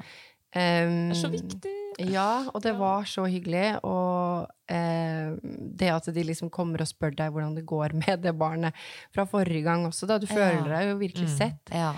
[0.55, 1.75] Det er så viktig.
[1.99, 3.81] Ja, og det var så hyggelig.
[3.87, 5.35] Og eh,
[5.81, 8.77] det at de liksom kommer og spør deg hvordan det går med det barnet
[9.15, 10.21] fra forrige gang også, da.
[10.23, 11.75] Du føler deg jo virkelig sett.
[11.75, 11.93] Ja.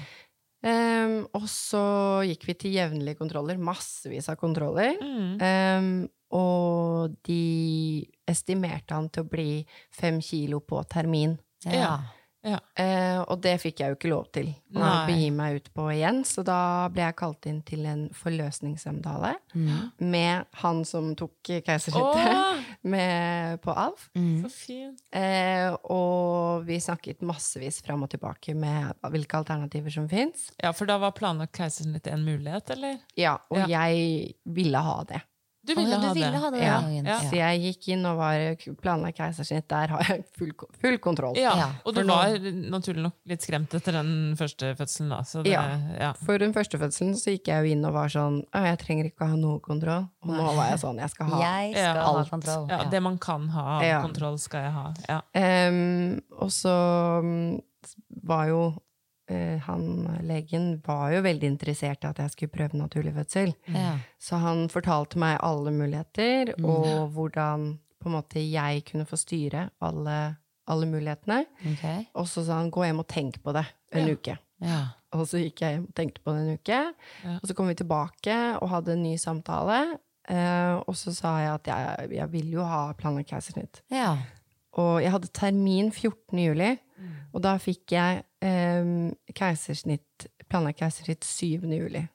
[0.60, 1.82] Um, og så
[2.28, 3.60] gikk vi til jevnlige kontroller.
[3.60, 4.96] Massevis av kontroller.
[5.00, 5.36] Mm.
[5.40, 5.92] Um,
[6.36, 9.50] og de estimerte han til å bli
[9.96, 11.38] fem kilo på termin.
[11.64, 11.96] Ja.
[12.42, 12.56] Ja.
[12.74, 16.22] Eh, og det fikk jeg jo ikke lov til å begi meg ut på igjen,
[16.24, 19.34] så da ble jeg kalt inn til en forløsningssamtale
[20.00, 24.08] med han som tok keisersnittet på Alf.
[24.14, 25.02] så fint.
[25.12, 30.48] Eh, og vi snakket massevis fram og tilbake med hvilke alternativer som fins.
[30.62, 32.98] Ja, for da var planlagt keisersnitt en mulighet, eller?
[33.20, 33.66] Ja, og Ja.
[33.84, 35.20] jeg ville ha det.
[35.70, 36.20] Du Å, ja, ville du ha det.
[36.24, 36.76] ville ha det Ja.
[37.06, 37.18] Ja.
[37.30, 39.68] Så jeg gikk inn og var planla keisersnitt.
[39.70, 40.50] Der har jeg full,
[40.80, 41.36] full kontroll.
[41.38, 42.34] Ja, Ja, og du var
[42.74, 45.20] naturlig nok litt skremt etter den første fødselen, da.
[45.22, 45.62] Så det, Ja.
[46.00, 46.12] ja.
[46.26, 49.28] For den første fødselen så gikk jeg jo inn og var sånn Jeg trenger ikke
[49.30, 50.08] ha noe kontroll.
[50.22, 52.16] Og nå var jeg sånn Jeg skal ha Jeg skal alt.
[52.18, 52.68] ha kontroll.
[52.68, 54.02] Ja, det man kan ha av Ja.
[54.02, 54.94] kontroll, skal jeg ha.
[55.08, 55.20] Ja.
[55.34, 56.74] Ehm, og så
[57.22, 57.60] mm,
[58.24, 58.62] var jo
[59.66, 59.82] han
[60.26, 63.52] legen var jo veldig interessert i at jeg skulle prøve naturlig fødsel.
[63.74, 63.92] Ja.
[64.18, 66.64] Så han fortalte meg alle muligheter, Mm.
[66.64, 71.44] og hvordan på en måte jeg kunne få styre alle, alle mulighetene.
[71.74, 72.06] Okay.
[72.14, 74.14] Og så sa han gå hjem og tenk på det en Ja.
[74.14, 74.38] uke.
[74.60, 74.80] Ja.
[75.12, 76.94] Og så gikk jeg hjem og tenkte på det en uke.
[77.42, 79.98] Og så kom vi tilbake og hadde en ny samtale.
[80.28, 83.82] Eh, og så sa jeg at jeg, jeg vil jo ha planlagt keisersnitt.
[83.90, 84.16] ja.
[84.72, 86.38] Og jeg hadde termin 14.
[86.38, 86.78] juli,
[87.34, 91.68] og da fikk jeg eh, keisersnitt, planlagt keisersnitt 7.
[91.70, 92.06] juli.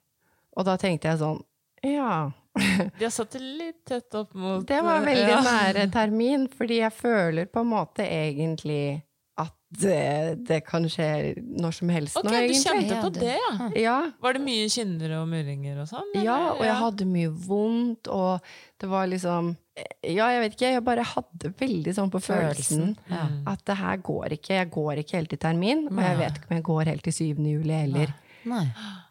[0.56, 1.44] Og da tenkte jeg sånn
[1.86, 2.32] Ja.
[2.56, 5.42] De har satt det litt tett opp mot Det var veldig ja.
[5.44, 9.02] nære termin, fordi jeg føler på en måte egentlig
[9.36, 13.68] at det, det kan skje når som helst Ok, nå, du kjente på det, ja.
[13.76, 16.16] Ja, Var det mye kinner og murringer og sånn?
[16.24, 18.40] Ja, og jeg hadde mye vondt, og
[18.80, 19.52] det var liksom
[20.08, 23.26] Ja, jeg vet ikke, jeg bare hadde veldig sånn på følelsen Ja.
[23.52, 24.54] at det her går ikke.
[24.56, 27.14] Jeg går ikke helt til termin, og jeg vet ikke om jeg går helt til
[27.14, 27.44] 7.
[27.52, 28.14] juli heller.
[28.46, 28.66] Nei.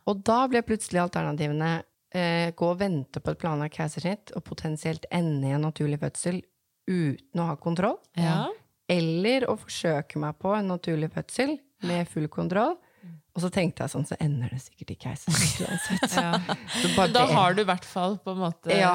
[0.08, 1.82] Og da ble plutselig alternativene
[2.14, 6.40] eh, gå og vente på et planlagt keisersnitt og potensielt ende i en naturlig fødsel
[6.88, 7.98] uten å ha kontroll.
[8.16, 8.46] Ja.
[8.88, 12.76] Eller å forsøke meg på en naturlig fødsel med full kontroll.
[13.34, 16.12] Og så tenkte jeg sånn, så ender det sikkert i keisersnitt uansett.
[16.22, 16.38] Ja.
[16.94, 18.92] Bare Da har du i hvert fall på en måte Ja.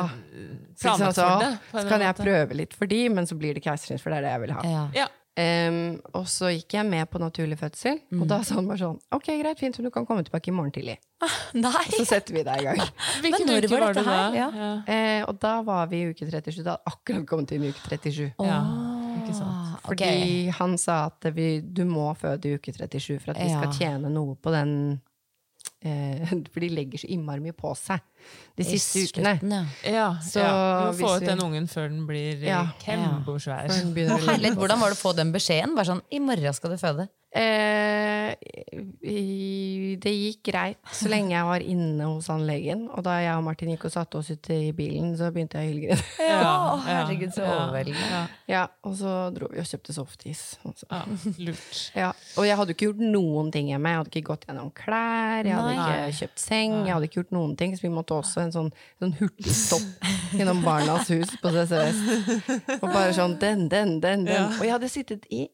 [0.79, 1.53] planlagt Så, for det.
[1.83, 4.29] så kan jeg prøve litt for de, men så blir det keisersnitt, for det er
[4.29, 4.61] det jeg vil ha.
[4.69, 4.85] Ja.
[4.95, 5.07] Ja.
[5.39, 8.97] Em, og så gikk jeg med på naturlig fødsel, og da sa han bare sånn
[9.15, 10.97] Ok, greit, fint, så du kan komme tilbake i morgen tidlig.
[11.55, 11.83] Nei!
[11.93, 12.81] Så setter vi deg i gang.
[13.23, 14.17] Hvilken uke var dette da?
[14.17, 14.35] her?
[14.35, 14.47] Ja.
[14.55, 14.71] Ja.
[14.89, 16.59] Uh, og da var vi i uke 37.
[16.65, 18.33] Da hadde akkurat kommet inn i uke 37.
[18.43, 18.59] Ja,
[19.21, 19.79] ikke sant.
[19.85, 20.49] Fordi okay.
[20.59, 23.75] Han sa at vi, du må føde i uke 37 for at vi skal Ja.
[23.77, 24.73] tjene noe på den
[25.83, 28.01] eh, For de legger så innmari mye på seg
[28.59, 29.37] de siste ukene.
[29.39, 29.91] slutten, ja.
[29.95, 30.51] Ja, Så ja.
[30.51, 32.65] Du må få ut den ungen før den blir Ja.
[32.67, 32.73] ja.
[32.83, 33.71] kjempesvær.
[33.71, 35.75] På hvordan var det å få den beskjeden?
[35.77, 37.07] Bare sånn, i morgen skal du føde.
[37.29, 42.85] Eh, det gikk greit så lenge jeg var inne hos han legen.
[42.93, 45.69] Og da jeg og Martin gikk og satte oss ute i bilen, så begynte jeg
[45.69, 46.05] å hylgrine.
[46.29, 46.53] Ja,
[46.85, 48.07] herregud, så ja, overveldende.
[48.09, 50.43] Ja, ja, og så dro vi og kjøpte softis.
[50.63, 51.01] og ja,
[51.47, 51.81] lurt.
[51.97, 53.93] Ja, og jeg hadde ikke gjort noen ting hjemme.
[53.93, 57.35] Jeg hadde ikke gått gjennom klær, jeg hadde ikke kjøpt seng, jeg hadde ikke gjort
[57.35, 57.75] noen ting.
[57.77, 62.03] Så vi måtte også en sånn, sånn hurtigstopp gjennom Barnas hus på CCS.
[62.79, 64.51] Og bare sånn den, den, den, den.
[64.57, 65.47] Og jeg hadde sittet i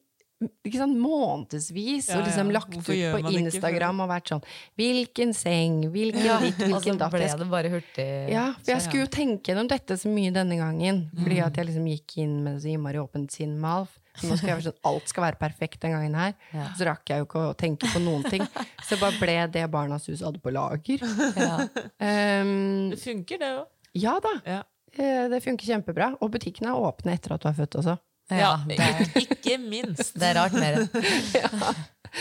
[0.65, 4.43] ikke sant, månedsvis Ja, og liksom lagt Hvorfor ut på Instagram og vært sånn
[4.77, 7.11] Hvilken seng, hvilken ditt, hvilken datt.
[7.13, 8.07] ble det bare hurtig.
[8.33, 11.05] ja, for jeg skulle jo tenke gjennom dette så mye denne gangen.
[11.15, 11.45] Fordi Mm.
[11.47, 13.99] at jeg liksom gikk inn med så innmari åpent sinn med Alf.
[14.15, 16.33] Så nå skal jeg være sånn, alt skal være perfekt den gangen her.
[16.77, 18.43] Så rakk jeg jo ikke å tenke på noen ting.
[18.87, 20.99] Så bare ble det Barnas Hus hadde på lager.
[21.35, 21.67] Ja.
[21.99, 23.65] Ehm, Det funker, det òg.
[23.95, 24.61] ja da, Ja.
[24.97, 26.17] eh, det funker kjempebra.
[26.21, 27.97] Og butikkene er åpne etter at du er født også.
[28.33, 30.15] Ja, det er, Ikke minst.
[30.19, 30.79] det er rart mer
[31.37, 31.49] ja.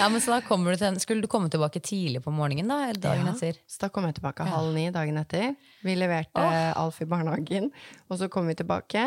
[0.01, 2.69] ja, men så da kommer du til, en- Skulle du komme tilbake tidlig på morgenen,
[2.69, 2.83] da?
[2.91, 3.33] Eller dagen Ja.
[3.33, 3.61] etter?
[3.67, 5.55] Så da kom jeg tilbake halv ni dagen etter.
[5.87, 6.45] Vi leverte
[6.77, 7.71] Alf i barnehagen,
[8.11, 9.07] og så kom vi tilbake.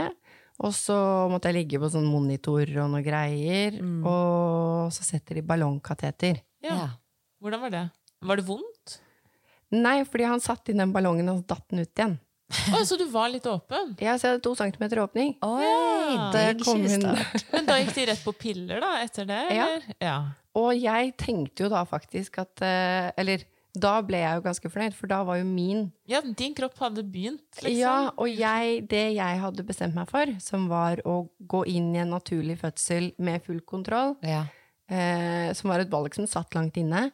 [0.58, 0.96] Og så
[1.30, 3.76] måtte jeg ligge på sånn monitor og noe greier.
[4.02, 6.40] Og så setter de ballongkateter.
[6.66, 6.96] Ja.
[7.38, 7.84] Hvordan var det?
[8.26, 8.96] Var det vondt?
[9.78, 12.16] Nei, fordi han satt inn den ballongen og så datt den ut igjen.
[12.48, 13.96] Å, så du var litt åpen?
[14.00, 15.34] ja, så Jeg hadde to centimeter åpning.
[15.44, 16.30] Oi, ja.
[16.40, 17.04] jeg kom hun.
[17.54, 19.42] Men da gikk de rett på piller, da, etter det?
[19.58, 19.66] Ja.
[19.68, 19.90] Eller?
[20.04, 20.18] ja.
[20.58, 23.44] Og jeg tenkte jo da faktisk at eh, Eller
[23.78, 27.04] da ble jeg jo ganske fornøyd, for da var jo min Ja, din kropp hadde
[27.06, 27.76] begynt, liksom.
[27.78, 31.20] Ja, og jeg, det jeg hadde bestemt meg for, som var å
[31.52, 34.48] gå inn i en naturlig fødsel med full kontroll, Ja.
[34.90, 37.12] eh, som var et valg som satt langt inne,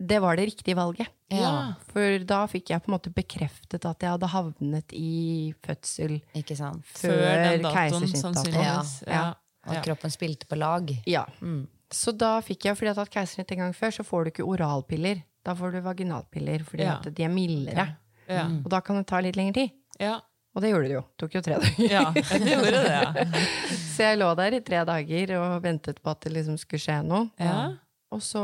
[0.00, 1.08] det var det riktige valget.
[1.30, 1.74] Ja.
[1.92, 6.56] For da fikk jeg på en måte bekreftet at jeg hadde havnet i fødsel Ikke
[6.58, 6.84] sant?
[6.98, 8.54] Før keisersnittdatoen.
[8.58, 8.78] Ja.
[9.06, 9.24] Ja.
[9.68, 9.82] Og Ja.
[9.84, 10.88] kroppen spilte på lag.
[11.06, 11.26] Ja.
[11.42, 11.66] Mm.
[11.92, 14.30] Så da fikk jeg, fordi jeg har tatt keisersnitt en gang før, så får du
[14.30, 15.22] ikke oralpiller.
[15.44, 16.96] Da får du vaginalpiller, fordi Ja.
[16.98, 17.96] at de er mildere.
[18.28, 18.44] Ja.
[18.46, 19.70] Og da kan det ta litt lengre tid.
[20.00, 20.20] Ja.
[20.56, 21.00] Og det gjorde det jo.
[21.02, 21.90] Det Tok jo tre dager.
[21.90, 23.24] ja, det gjorde det, ja.
[23.94, 27.02] Så jeg lå der i tre dager og ventet på at det liksom skulle skje
[27.04, 27.30] noe.
[27.38, 27.76] ja.
[28.14, 28.42] Og så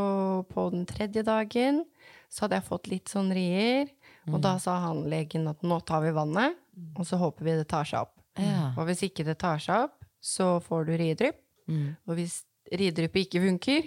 [0.50, 1.84] på den tredje dagen
[2.28, 3.88] så hadde jeg fått litt sånn rier.
[4.32, 6.56] Og da sa han legen at nå tar vi vannet,
[6.96, 8.14] og så håper vi det tar seg opp.
[8.40, 8.72] Ja.
[8.78, 11.36] Og hvis ikke det tar seg opp, så får du riedrypp.
[11.68, 11.90] Mm.
[12.08, 12.40] Og hvis
[12.72, 13.84] riedryppet ikke funker,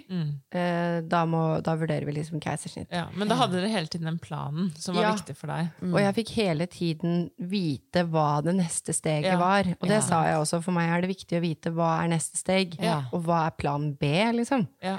[0.54, 2.86] eh, da, må, da vurderer vi liksom keisersnitt.
[2.94, 5.12] Ja, men da hadde dere hele tiden den planen som var Ja.
[5.18, 5.72] viktig for deg.
[5.90, 9.38] Og jeg fikk hele tiden vite hva det neste steget Ja.
[9.42, 9.66] var.
[9.82, 10.62] Og det sa jeg også.
[10.62, 12.78] For meg er det viktig å vite hva er neste steg,
[13.12, 14.06] og hva er plan B,
[14.38, 14.68] liksom.
[14.80, 14.98] Ja.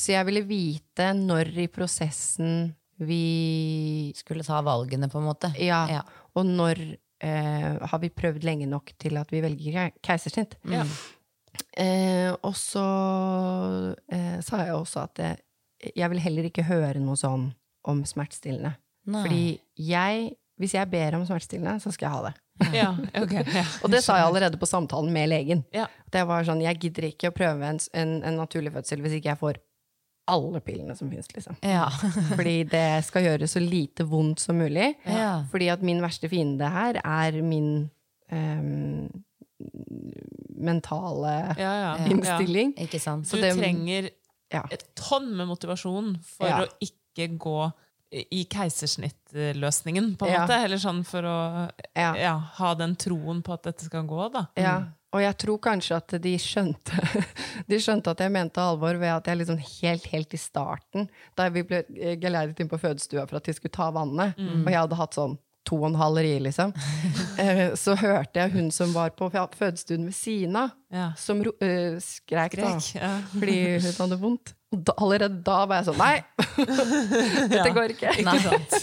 [0.00, 2.74] Så jeg ville vite når i prosessen
[3.04, 5.48] vi Skulle ta valgene, på en måte.
[5.58, 5.80] Ja.
[5.90, 6.02] Ja.
[6.38, 6.78] Og når
[7.24, 10.54] eh, har vi prøvd lenge nok til at vi velger ke- keisersnitt?
[10.70, 10.84] Ja.
[11.78, 12.84] Eh, og så
[14.12, 15.42] eh, sa jeg også at jeg,
[15.98, 17.48] jeg vil heller ikke høre noe sånn
[17.90, 18.76] om smertestillende.
[19.10, 19.22] Nei.
[19.26, 19.42] Fordi
[19.90, 20.30] jeg,
[20.62, 22.34] hvis jeg ber om smertestillende, så skal jeg ha det.
[22.78, 22.88] Ja,
[23.24, 23.42] okay.
[23.50, 23.66] Ja.
[23.84, 25.64] Og det sa jeg allerede på samtalen med legen.
[25.74, 25.88] Ja.
[26.14, 29.32] Det var sånn, Jeg gidder ikke å prøve en, en, en naturlig fødsel hvis ikke
[29.34, 29.58] jeg får
[30.26, 31.28] alle pillene som finnes.
[31.34, 31.56] Liksom.
[31.62, 31.88] Ja.
[32.36, 34.94] Fordi det skal gjøre så lite vondt som mulig.
[35.04, 35.44] Ja.
[35.50, 37.90] Fordi at min verste fiende her er min
[38.32, 39.08] um,
[40.56, 42.06] mentale Ja, ja.
[42.10, 42.74] innstilling.
[42.80, 43.24] Ikke sant?
[43.30, 44.10] Du Så det- trenger
[44.52, 44.62] Ja.
[44.70, 46.64] et tonn med motivasjon for Ja.
[46.64, 47.72] å ikke gå
[48.30, 50.40] i keisersnittløsningen, på en Ja.
[50.46, 50.64] måte.
[50.64, 52.14] Eller sånn for å Ja.
[52.14, 54.46] ja, ha den troen på at dette skal gå, da.
[54.56, 56.98] Ja, og jeg tror kanskje at de skjønte
[57.70, 61.08] De skjønte at jeg mente alvor ved at jeg liksom helt, helt i starten,
[61.38, 64.68] da vi ble eh, geleidet inn på fødestua for at de skulle ta vannet, og
[64.72, 66.74] jeg hadde hatt sånn to og en halv ri, liksom,
[67.40, 71.06] eh, så hørte jeg hun som var på fødestuen ved siden av, Ja.
[71.18, 73.12] som uh, skrek, skrek, da, Ja.
[73.32, 74.52] fordi hun hadde vondt.
[74.74, 76.16] Da, allerede da var jeg sånn Nei!
[77.52, 78.14] Dette går ikke.
[78.42, 78.74] Sant?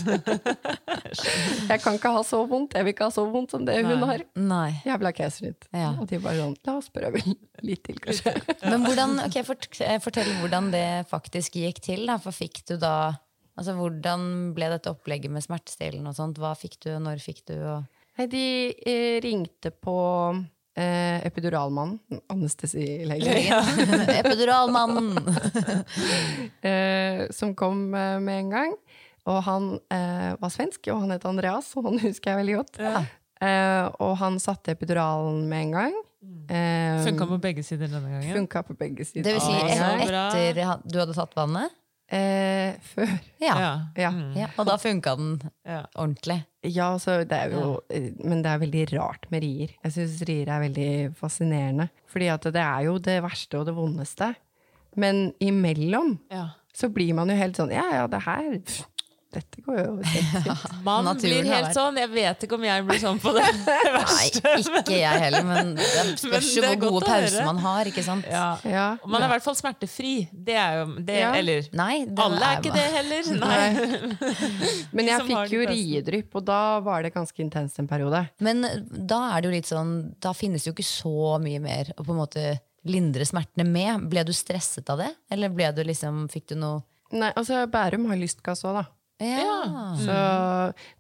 [1.71, 2.75] Jeg kan ikke ha så vondt.
[2.77, 4.09] Jeg vil ikke ha så vondt som det hun Nei.
[4.09, 4.23] har.
[4.39, 4.69] Nei.
[4.87, 5.67] Jævla keisersnitt.
[5.75, 5.91] Ja.
[5.97, 7.23] Og de bare sånn La oss prøve
[7.67, 8.35] litt til, kanskje.
[8.63, 12.05] Men hvordan, ok, fort, eh, fortell hvordan det faktisk gikk til.
[12.09, 12.17] Da.
[12.21, 12.95] For fikk du da
[13.59, 16.39] Altså, Hvordan ble dette opplegget med smertestillende og sånt?
[16.39, 17.57] Hva fikk du, og når fikk du?
[17.59, 17.83] Og...
[18.17, 18.45] Nei, de
[18.87, 19.95] eh, ringte på
[20.75, 21.99] eh, epiduralmannen,
[22.29, 23.27] anestesilegen,
[24.21, 25.17] Epiduralmannen!
[26.61, 28.75] eh, som kom eh, med en gang.
[29.29, 32.79] Og han eh, var svensk, og han het Andreas, og han husker jeg veldig godt.
[33.41, 35.99] Eh, og han satte epiduralen med en gang.
[36.51, 38.33] Eh, Funka på begge sider denne gangen.
[38.35, 39.25] funka på begge sider.
[39.25, 41.71] Det vil si Ah, etter han- du hadde tatt vannet?
[42.11, 43.07] Eh, før.
[43.39, 43.53] Ja.
[43.55, 43.69] Ja.
[43.95, 44.09] Ja.
[44.11, 44.33] Mm.
[44.35, 44.47] ja.
[44.59, 45.85] Og da funka den Ja.
[45.95, 46.41] ordentlig?
[46.67, 49.69] Ja, så det er jo eh, Men det er veldig rart med rier.
[49.85, 51.89] Jeg syns rier er veldig fascinerende.
[52.11, 54.33] Fordi at det er jo det verste og det vondeste.
[54.99, 56.49] Men imellom Ja.
[56.75, 58.83] så blir man jo helt sånn Ja, ja, det her pff,
[59.31, 60.73] Dette går jo kjempefint.
[60.83, 61.99] Man Naturen blir helt sånn.
[62.01, 63.45] Jeg vet ikke om jeg blir sånn på det
[63.95, 64.25] Nei,
[64.81, 68.27] ikke jeg heller, men det spørs jo er hvor gode pauser man har, ikke sant?
[68.27, 68.47] Ja.
[68.67, 68.87] Ja.
[69.05, 70.15] Man er i hvert fall smertefri.
[70.31, 71.31] Det er jo det, Ja.
[71.39, 73.31] Eller Nei, det alle er ikke det heller.
[73.39, 73.67] Nei.
[74.91, 78.25] Men jeg fikk jo riedrypp, og da var det ganske intenst en periode.
[78.43, 81.93] Men da er det jo litt sånn Da finnes det jo ikke så mye mer
[81.95, 82.45] å på en måte
[82.87, 84.07] lindre smertene med.
[84.11, 85.11] Ble du stresset av det?
[85.31, 88.85] Eller ble du liksom, fikk du noe Nei, altså Bærum har lystgass òg, da.
[89.21, 89.93] Ja.
[90.01, 90.17] Så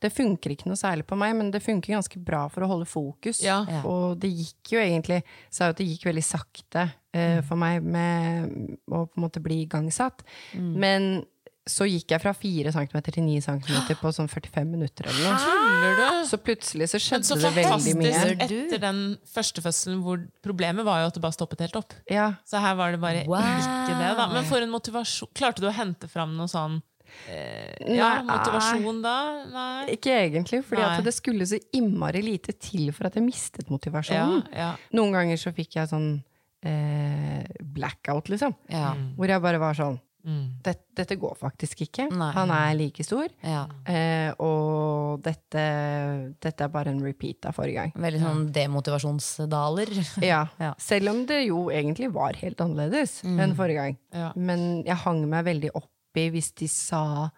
[0.03, 2.87] det funker ikke noe særlig på meg, men det funker ganske bra for å holde
[2.89, 3.41] fokus.
[3.43, 3.61] Ja.
[3.83, 7.83] Og det gikk jo egentlig Sa jo at det gikk veldig sakte uh, for meg
[7.83, 8.55] med
[8.91, 10.23] å på en måte bli igangsatt.
[10.55, 11.23] Men
[11.69, 16.23] så gikk jeg fra 4 cm til 9 cm på sånn 45 minutter eller noe.
[16.25, 18.23] Så plutselig så skjedde så det veldig mye.
[18.47, 21.93] etter den første fødselen hvor problemet var jo at det bare stoppet helt opp.
[22.09, 22.31] Ja.
[22.49, 23.45] Så her var det bare Wow.
[23.45, 24.25] ikke det, da.
[24.33, 26.81] Men for en motivasjon Klarte du å hente fram noe sånn
[27.29, 29.15] eh, Ja, motivasjon da?
[29.51, 29.85] Nei.
[29.97, 34.47] Ikke egentlig, for det skulle så innmari lite til for at jeg mistet motivasjonen.
[34.55, 34.75] ja.
[34.93, 36.23] Noen ganger så fikk jeg sånn
[36.63, 38.53] eh, blackout, liksom.
[38.69, 38.93] Ja.
[39.17, 40.61] Hvor jeg bare var sånn Mm.
[40.61, 42.03] dette, dette går faktisk ikke.
[42.13, 42.27] Nei.
[42.35, 43.25] Han er like stor.
[43.41, 43.63] ja.
[43.89, 45.63] Eh, og dette,
[46.39, 47.91] dette er bare en repeat av forrige gang.
[47.97, 49.89] Veldig sånn demotivasjonsdaler.
[50.21, 50.43] Ja.
[50.61, 50.75] Ja.
[50.77, 53.97] Selv om det jo egentlig var helt annerledes enn forrige gang.
[54.13, 54.29] Ja.
[54.35, 55.89] Men jeg hang meg veldig opp
[56.19, 57.29] i hvis de sa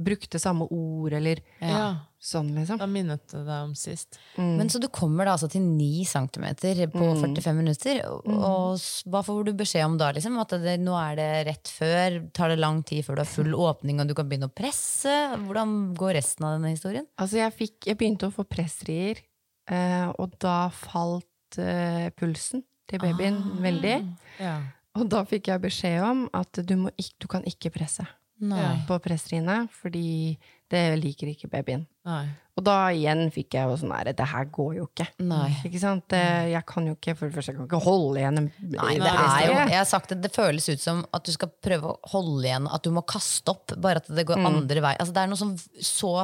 [0.00, 2.06] Brukte samme ord, eller ja.
[2.16, 2.78] sånn, liksom.
[2.80, 4.16] Da minnet det deg om sist.
[4.40, 6.46] Men så du kommer da altså til 9 cm
[6.94, 7.98] på 45 minutter.
[8.08, 10.08] Og, og hva får du beskjed om da?
[10.16, 10.38] Liksom?
[10.40, 12.16] At det, nå er det rett før?
[12.32, 15.12] Tar det lang tid før du har full åpning og du kan begynne å presse?
[15.44, 17.04] Hvordan går resten av denne historien?
[17.20, 19.20] Altså, jeg, fikk, jeg begynte å få pressrier,
[19.68, 23.98] eh, og da falt eh, pulsen til babyen veldig.
[24.40, 24.56] Ja.
[24.96, 28.08] Og da fikk jeg beskjed om at du, må ikk- du kan ikke presse
[28.40, 28.70] Ja.
[28.88, 30.38] på presserinet, fordi
[30.70, 31.82] det liker ikke babyen.
[32.06, 32.24] Nei.
[32.56, 35.06] Og da igjen fikk jeg jo sånn her, det her går jo ikke.
[35.24, 35.48] Nei.
[35.66, 36.04] Ikke sant?
[36.12, 36.20] Det,
[36.52, 39.12] jeg kan jo ikke, for det første, jeg kan ikke holde igjen en Nei, det
[39.12, 42.12] er jo, jeg har sagt det, det føles ut som at du skal prøve å
[42.12, 44.94] holde igjen, at du må kaste opp, bare at det går andre vei.
[44.96, 46.14] Altså, det er noe som så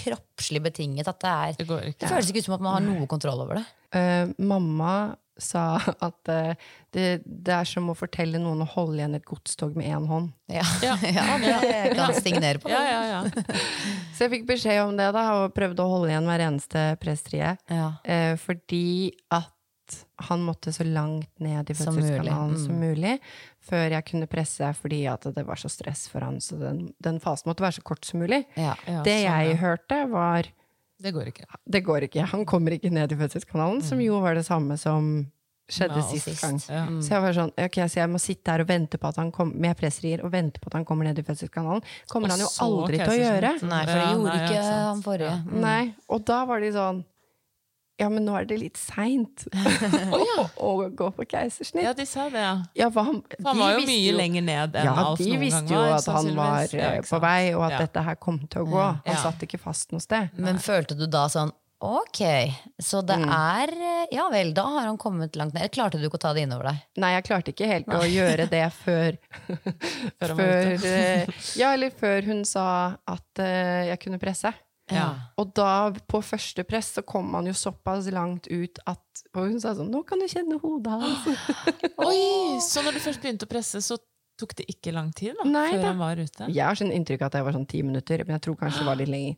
[0.00, 2.86] kroppslig betinget at det er Det går Det føles ikke ut som at man har
[2.88, 3.66] noe kontroll over det.
[3.94, 4.94] Uh, mamma
[5.40, 6.52] sa at uh,
[6.94, 10.30] det, det er som å fortelle noen å holde igjen et godstog med én hånd.
[10.52, 10.94] Ja, Ja.
[11.42, 12.76] ja det kan stignere på det.
[12.76, 13.58] Ja, ja, ja.
[14.14, 17.56] Så jeg fikk beskjed om det, da, og prøvde å holde igjen hver eneste presterie.
[17.66, 17.90] Ja.
[18.06, 19.50] Eh, fordi at
[20.28, 22.60] han måtte så langt ned i Som fødselskanalen mulig.
[22.60, 22.64] Mm.
[22.64, 23.14] som mulig
[23.64, 26.40] før jeg kunne presse, fordi at det var så stress for han.
[26.40, 28.44] Så den, den fasen måtte være så kort som mulig.
[28.54, 28.74] Ja.
[28.86, 29.58] Ja, det sånn, jeg ja.
[29.64, 30.50] hørte, var
[31.02, 31.46] Det går ikke.
[31.66, 32.26] Det går ikke.
[32.32, 35.26] Han kommer ikke ned i fødselskanalen, som jo var det samme som
[35.70, 36.58] skjedde Ja, sist gang.
[36.68, 36.84] Ja.
[37.00, 39.30] Så jeg var sånn, ok, så jeg må sitte her og vente på at han
[39.32, 41.82] kom, med presserier og vente på at han kommer ned i fødselskanalen.
[42.10, 43.52] Kommer Og han jo aldri til å gjøre.
[43.64, 45.34] Nei, for det Ja, gjorde nei, ikke han forrige.
[45.48, 45.58] Mm.
[45.64, 47.04] Nei, og da var de sånn
[48.00, 49.44] Ja, men nå er det litt seint
[50.18, 51.84] å, å gå på keisersnitt.
[51.86, 52.54] Ja, de sa det, ja.
[52.74, 55.36] Ja, for han, For han var jo mye mye lenger ned enn ja, Alf de
[55.38, 56.74] visste jo at han var.
[56.74, 57.82] Ja, eh, på vei, og at Ja.
[57.86, 58.82] dette her kom til å gå.
[59.06, 59.20] Han Ja.
[59.22, 60.34] satt ikke fast noe sted.
[60.34, 62.20] Men følte du da sånn Ok,
[62.80, 65.68] så det er eh, Ja vel, da har han kommet langt ned.
[65.74, 66.78] Klarte du ikke å ta det innover deg?
[67.02, 69.18] Nei, jeg klarte ikke helt å gjøre det før
[70.22, 71.26] Før Før eh,
[71.60, 72.66] Ja, eller før hun sa
[73.06, 74.54] at uh, jeg kunne presse.
[74.92, 75.32] Ja.
[75.40, 79.00] Og da, på første press, så kom han jo såpass langt ut at
[79.32, 81.24] Og hun sa sånn 'Nå kan du kjenne hodet hans'.
[82.08, 83.96] Oi, så når du først begynte å presse, så
[84.36, 85.86] tok det ikke lang tid da, Nei før da.
[85.92, 86.46] han var ute?
[86.50, 88.80] Jeg har sånn inntrykk av at jeg var sånn ti minutter, men jeg tror kanskje
[88.82, 89.36] det var litt lenger.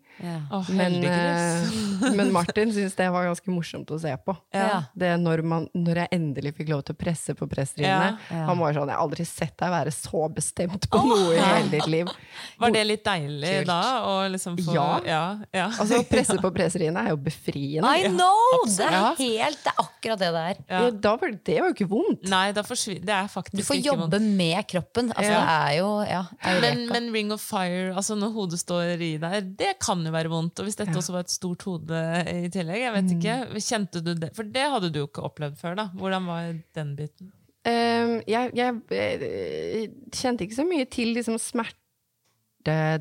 [0.51, 2.07] Å, Men, heldiggris.
[2.07, 4.37] eh, men Martin syntes det var ganske morsomt å se på.
[4.57, 4.83] Ja.
[4.97, 8.17] Det når, man, når jeg endelig fikk lov til å presse på presserinnene.
[8.31, 8.37] Ja.
[8.41, 8.47] Ja.
[8.49, 11.69] Han var sånn 'Jeg har aldri sett deg være så bestemt på noe i hele
[11.71, 12.09] ditt liv'.
[12.63, 13.67] Var det litt deilig Kult.
[13.67, 13.81] da?
[14.07, 15.01] Å liksom få, Ja.
[15.05, 15.67] ja, ja.
[15.79, 17.85] Altså, Å presse på presserinnene er jo befriende.
[17.85, 18.65] I know!
[18.67, 20.57] Det er helt Det er akkurat det det er.
[20.71, 20.81] Ja.
[20.87, 22.29] Ja, det, det var jo ikke vondt.
[22.29, 24.37] Nei, da forsvinner Det er faktisk Du får ikke jobbe vondt.
[24.37, 24.96] med kroppen.
[24.97, 25.41] Altså, Ja.
[25.45, 26.23] Det er jo Ja,
[26.61, 30.13] Men, jo men Ring of Fire, altså når hodet står i der, det kan jo
[30.15, 30.59] være vondt.
[30.59, 30.99] Og hvis dette Ja.
[30.99, 34.31] også var et stort hode i tillegg, jeg vet ikke, kjente du det?
[34.37, 35.89] For det hadde du jo ikke opplevd før, da.
[35.95, 37.33] Hvordan var den biten?
[37.67, 41.75] Um, jeg, jeg jeg, kjente ikke så mye til liksom, smerte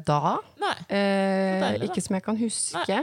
[0.06, 0.38] da.
[0.62, 0.78] Nei.
[0.90, 1.86] Uh, deilig, da.
[1.92, 3.00] ikke som jeg kan huske.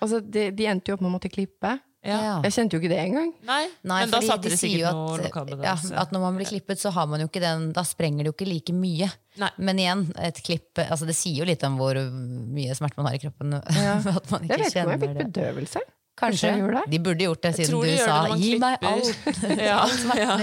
[0.00, 1.78] Altså, de, de endte jo opp med å måtte klippe.
[2.06, 2.18] Ja.
[2.22, 2.34] Ja.
[2.46, 3.30] Jeg kjente jo ikke det engang.
[3.46, 6.22] Nei, Nei, men da satte de det sier sikkert jo noe at, ja, at når
[6.22, 8.74] man blir klippet, så har man jo ikke den Da sprenger det jo ikke like
[8.76, 9.10] mye.
[9.42, 9.50] Nei.
[9.58, 13.18] Men igjen, et klipp altså Det sier jo litt om hvor mye smerte man har
[13.18, 13.54] i kroppen.
[13.58, 15.82] at man Jeg ikke vet ikke om jeg fikk bedøvelse.
[15.82, 15.94] det.
[16.18, 16.50] Kanskje.
[16.58, 16.90] jeg.
[16.92, 19.58] De burde gjort det, siden de du sa 'gi meg alt'.
[19.58, 19.78] Ja,
[20.18, 20.36] ja.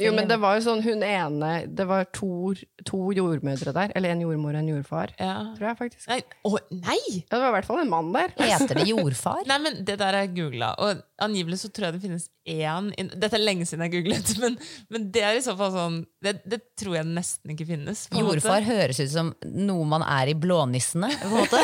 [0.00, 2.54] Jo, men det var jo sånn hun ene Det var to,
[2.88, 3.92] to jordmødre der.
[3.98, 5.12] Eller en jordmor og en jordfar.
[5.18, 5.36] Ja.
[5.58, 6.08] Tror jeg faktisk.
[6.08, 6.98] Nei, å, nei!
[7.18, 8.32] Ja, det var i hvert fall en mann der.
[8.38, 9.44] Heter det jordfar?
[9.50, 13.34] Nei, men Det der er googla, og angivelig så tror jeg det finnes én Dette
[13.36, 14.56] er lenge siden jeg googlet, men,
[14.88, 18.06] men det er i så fall sånn Det, det tror jeg nesten ikke finnes.
[18.08, 18.38] på en måte.
[18.38, 21.10] Jordfar høres ut som noe man er i Blånissene.
[21.20, 21.60] På en måte.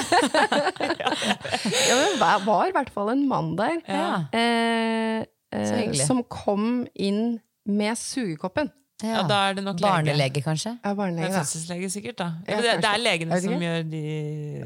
[1.89, 3.77] Ja, men var i hvert fall en mann der.
[3.89, 4.25] Ja.
[4.33, 5.25] Eh,
[5.55, 8.71] eh, som kom inn med sugekoppen.
[9.03, 9.91] Ja, da er det nok lege.
[9.91, 10.71] Barnelege, kanskje.
[10.85, 11.39] Ja, Det barnelege, er da.
[11.43, 12.19] fødselslege, sikkert.
[12.19, 14.03] da Ja, det, det er legene som gjør de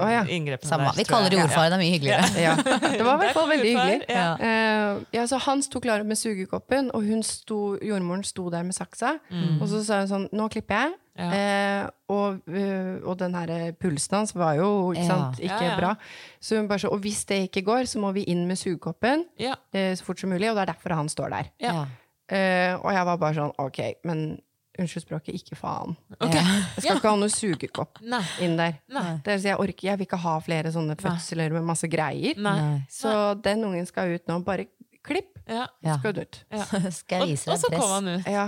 [0.01, 0.20] oh, ja.
[0.28, 0.84] inngrepene Samme.
[0.84, 0.99] der.
[1.01, 2.28] Vi kaller det jordfar, det er mye hyggeligere.
[2.43, 2.55] Ja,
[2.99, 4.01] det var i hvert fall veldig hyggelig.
[4.09, 8.76] Eh, ja, så han sto klar med sugekoppen, og hun sto, jordmoren sto der med
[8.76, 9.16] saksa.
[9.61, 10.97] Og så sa hun sånn Nå klipper jeg.
[11.19, 11.29] Ja.
[11.35, 15.09] Eh, og, eh, og den her pulsen hans var jo ikke, Ja.
[15.09, 15.77] sant, ikke Ja, ja.
[15.77, 15.95] bra.
[16.41, 19.25] Så hun bare så, Og hvis det ikke går, så må vi inn med sugekoppen
[19.39, 19.55] Ja.
[19.75, 20.49] eh, så fort som mulig.
[20.51, 21.51] Og det er derfor han står der.
[22.31, 24.41] Eh, og jeg var bare sånn Ok, men
[24.79, 25.97] unnskyld språket, ikke faen.
[26.21, 26.39] Okay.
[26.39, 28.23] Jeg skal ikke ha noe sugekopp Nei.
[28.41, 28.77] inn der.
[28.95, 29.16] Nei.
[29.25, 32.39] Det, så jeg orker, jeg vil ikke ha flere sånne fødsler med masse greier.
[32.39, 32.85] Nei.
[32.89, 34.39] Så den ungen skal ut nå.
[34.47, 34.66] Bare
[35.09, 35.66] klipp, Ja.
[35.84, 35.98] Ja.
[35.98, 36.40] skal du ut.
[36.52, 36.64] Ja.
[37.00, 37.80] Skal jeg vise og og så press.
[37.80, 38.26] kom han ut.
[38.28, 38.46] Ja.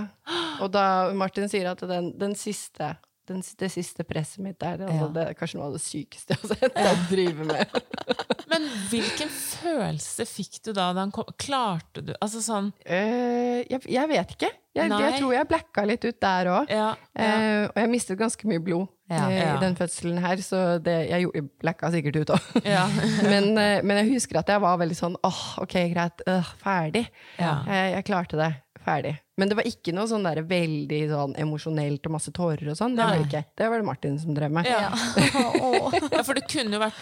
[0.61, 0.83] Og da
[1.17, 2.95] Martin sier at den, den siste
[3.29, 5.09] den, det siste presset mitt er altså, Ja.
[5.15, 8.07] det er kanskje noe av det sykeste jeg driver deg med.
[8.51, 10.89] Men hvilken følelse fikk du da?
[10.91, 11.29] da han kom?
[11.39, 14.49] Klarte du Altså sånn uh, jeg, jeg vet ikke.
[14.75, 16.69] Jeg, jeg tror jeg blacka litt ut der òg.
[16.71, 16.89] Ja.
[17.11, 17.23] ja.
[17.27, 19.27] Eh, og jeg mistet ganske mye blod Ja.
[19.29, 19.53] eh, Ja.
[19.57, 22.65] i den fødselen her, så det, jeg, gjorde- blacka sikkert ut òg.
[22.65, 22.87] ja.
[23.31, 27.07] men, eh, men jeg husker at jeg var veldig sånn åh, ok, greit, øh, ferdig.
[27.37, 27.57] Ja.
[27.67, 28.53] Jeg, jeg klarte det.
[28.81, 29.11] Ferdig.
[29.37, 32.95] Men det var ikke noe sånn der veldig sånn emosjonelt og masse tårer og sånn.
[32.97, 33.41] Det var det ikke.
[33.61, 34.65] Det var det Martin som drev med.
[34.65, 34.89] Ja.
[36.15, 36.97] ja, for det kunne jo vært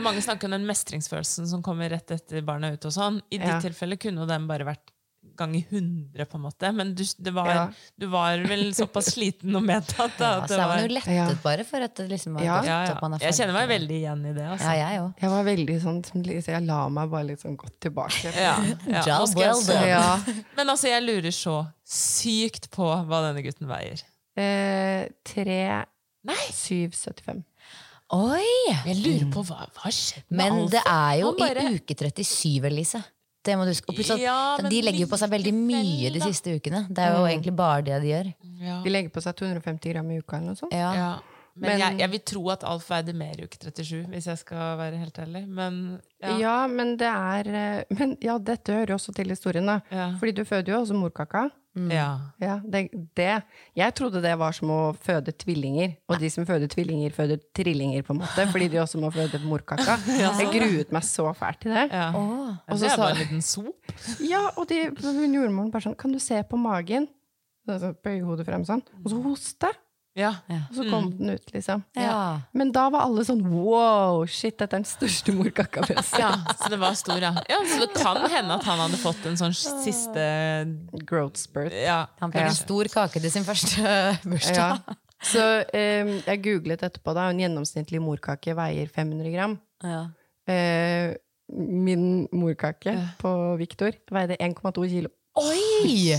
[0.00, 2.88] Mange snakker om den mestringsfølelsen som kommer rett etter barnet er ute.
[2.88, 3.18] og sånn.
[3.30, 3.58] I Ja.
[3.58, 4.88] ditt tilfelle kunne den bare vært
[5.36, 6.70] ganger 100, på en måte.
[6.74, 7.64] Men du, det var, Ja.
[7.98, 10.92] du var vel såpass sliten og medtatt da, Ja, at så det er var jo
[10.96, 12.56] lettet bare for at det liksom var Ja.
[12.58, 12.66] godt.
[12.66, 14.46] ja, man Jeg kjenner meg veldig igjen i det.
[14.56, 14.74] Altså.
[14.74, 15.14] Ja, jeg.
[15.20, 18.32] Jeg var veldig sånn som liksom, Jeg la meg bare litt sånn godt tilbake.
[18.34, 18.56] Ja,
[18.88, 19.02] ja.
[19.06, 19.86] Job well done.
[19.86, 20.18] Ja.
[20.56, 24.02] Men altså, jeg lurer så sykt på hva denne gutten veier.
[24.36, 25.84] Eh, tre,
[26.26, 27.44] Nei, syv, 75.
[28.14, 28.46] Oi!
[28.86, 32.64] jeg lurer på hva hva skjedde med Men det er jo bare- i uke 37,
[32.68, 33.00] Elise.
[33.46, 33.88] Det må du huske.
[33.88, 36.84] Og plutselig, Ja, de legger jo på seg veldig mye de siste ukene.
[36.90, 38.30] Det er jo egentlig bare det de gjør.
[38.66, 38.76] Ja.
[38.84, 40.72] De legger på seg 250 gram i uka eller noe sånt.
[40.74, 40.92] Ja.
[40.98, 41.08] Ja.
[41.56, 44.38] Men, Men- jeg, jeg vil tro at Alf veide mer i uke 37, hvis jeg
[44.42, 45.46] skal være helt ærlig.
[45.48, 46.36] Men Ja.
[46.38, 46.56] ja.
[46.66, 49.80] men det er eh, Men ja, dette hører jo også til historien, da.
[49.90, 50.10] Ja.
[50.20, 51.46] Fordi du føder jo også morkaka.
[51.76, 52.06] Ja.
[52.40, 53.42] Ja, det, det
[53.76, 55.96] Jeg trodde det var som å føde tvillinger.
[56.08, 58.46] Og de som føder tvillinger, føder trillinger, på en måte.
[58.54, 59.98] Fordi de også må føde morkaka.
[60.22, 61.88] Jeg gruet meg så fælt til det.
[61.92, 62.08] ja.
[62.16, 63.92] Oh, Og så det sa- bare en liten sop.
[64.32, 67.08] Ja, og de, jordmoren bare sånn Kan du se på magen?
[67.66, 68.82] Så så Bøye hodet frem sånn.
[69.04, 69.72] Og så hoste.
[70.16, 70.30] Ja.
[70.48, 71.82] Og så kom den ut, liksom.
[71.96, 72.40] Ja.
[72.56, 76.22] Men da var alle sånn wow, shit, dette er den største morkakabrøsten.
[76.22, 77.34] ja, så det var stor, ja.
[77.52, 77.58] ja.
[77.68, 80.24] Så det kan hende at han hadde fått en sånn siste
[81.04, 81.74] Growth spurt.
[81.76, 82.06] Ja.
[82.22, 82.52] Han fikk Ja.
[82.54, 83.84] en stor kake til sin første
[84.30, 84.80] bursdag.
[84.80, 84.96] Ja.
[85.26, 87.28] Så um, jeg googlet etterpå, da.
[87.32, 89.54] En gjennomsnittlig morkake veier 500 gram.
[89.84, 90.02] Ja.
[90.48, 91.14] Eh,
[91.52, 95.12] min morkake på Victor veide 1,2 kilo.
[95.36, 96.16] Oi!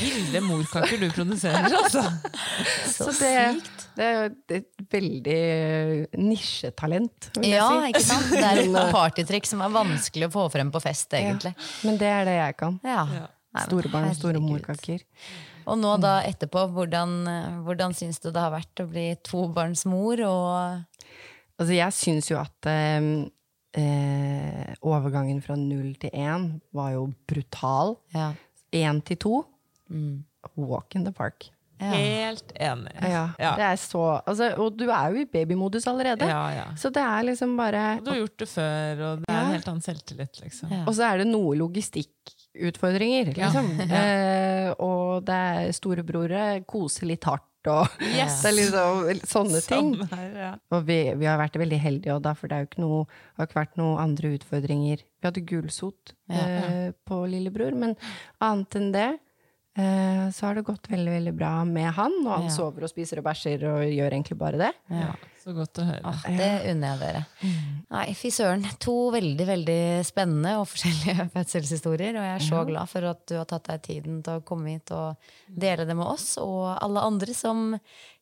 [0.00, 2.02] Ville morkaker du produserer, altså.
[2.96, 3.30] Så, det,
[3.96, 4.24] det er jo
[4.58, 5.40] et veldig
[6.20, 7.90] nisjetalent, vil jeg Ja, si.
[7.92, 8.30] ikke sant?
[8.34, 11.54] Det er et partytrikk som er vanskelig å få frem på fest, egentlig.
[11.86, 12.76] Men det er det jeg kan.
[12.86, 13.04] Ja.
[13.20, 13.26] Ja.
[13.66, 15.02] Store barn og store morkaker.
[15.70, 20.22] Og nå da etterpå, hvordan, eh, hvordan syns du det har vært å bli tobarnsmor?
[20.28, 20.86] Og
[21.60, 23.08] Altså, jeg syns jo at eh,
[23.76, 27.98] eh, overgangen fra null til én var jo brutal.
[28.16, 28.30] ja.
[28.70, 29.34] Til to,
[29.90, 30.24] Mm.
[30.56, 31.50] walk in the park.
[31.80, 31.94] Ja.
[31.96, 32.92] Helt enig.
[33.00, 33.54] Ja, Ja.
[33.56, 36.26] Det er så altså, Og du er jo i babymodus allerede.
[36.28, 36.64] Ja, ja.
[36.76, 39.54] Så det er liksom bare Og du har gjort det før, og det er en
[39.54, 40.70] helt annen selvtillit, liksom.
[40.76, 40.82] Ja.
[40.84, 43.70] Og så er det noe logistikkutfordringer, liksom.
[43.86, 48.42] Eh, og det er storebrore koser litt hardt, og Yes.
[48.42, 49.90] det er liksom sånne ting.
[49.96, 50.52] Sånn her, ja.
[50.76, 53.00] Og vi, vi har vært veldig heldige, og for det er jo ikke noe,
[53.40, 55.00] har ikke vært noen andre utfordringer.
[55.20, 57.96] Vi hadde gulsot eh, på lillebror, men
[58.44, 59.08] annet enn det
[59.76, 62.12] så har det gått veldig veldig bra med han.
[62.26, 62.54] Og han Ja.
[62.54, 64.72] sover og spiser og bæsjer og gjør egentlig bare det.
[64.90, 65.12] ja.
[65.40, 66.02] Så godt å høre.
[66.04, 67.20] Ah, det unner jeg dere.
[67.90, 68.60] Nei, fy søren.
[68.84, 72.10] To veldig veldig spennende og forskjellige fødselshistorier.
[72.20, 74.68] Og jeg er så glad for at du har tatt deg tiden til å komme
[74.74, 75.16] hit og
[75.48, 77.80] dele det med oss og alle andre som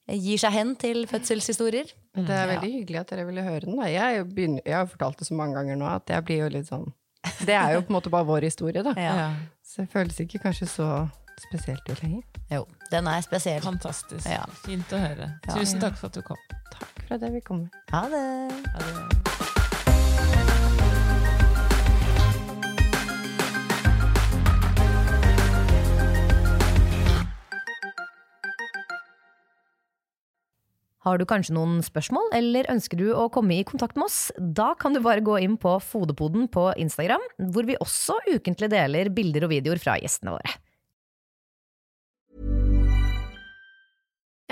[0.08, 1.90] gir seg hen til fødselshistorier.
[2.14, 3.82] Det er veldig hyggelig at dere ville høre den.
[3.90, 6.70] Jeg, begynner, jeg har fortalt det så mange ganger nå at jeg blir jo litt
[6.70, 6.86] sånn
[7.44, 8.94] Det er jo på en måte bare vår historie, da.
[9.10, 9.34] Ja.
[9.66, 11.10] Så det føles ikke kanskje så
[11.44, 12.22] spesielt lenger.
[12.52, 13.62] Jo, den er spesiell.
[13.64, 14.26] Fantastisk.
[14.28, 14.44] Ja.
[14.64, 15.32] Fint å høre.
[15.46, 15.56] Ja.
[15.58, 16.40] Tusen takk for at du kom.
[16.74, 17.84] Takk for at jeg fikk komme.
[17.94, 18.26] Ha det!
[18.74, 19.28] Ha det.
[31.08, 34.18] Har du kanskje noen spørsmål, eller ønsker du å komme i kontakt med oss?
[34.36, 37.22] Da kan du bare gå inn på Fodepoden på Instagram,
[37.54, 40.58] hvor vi også ukentlig deler bilder og videoer fra gjestene våre.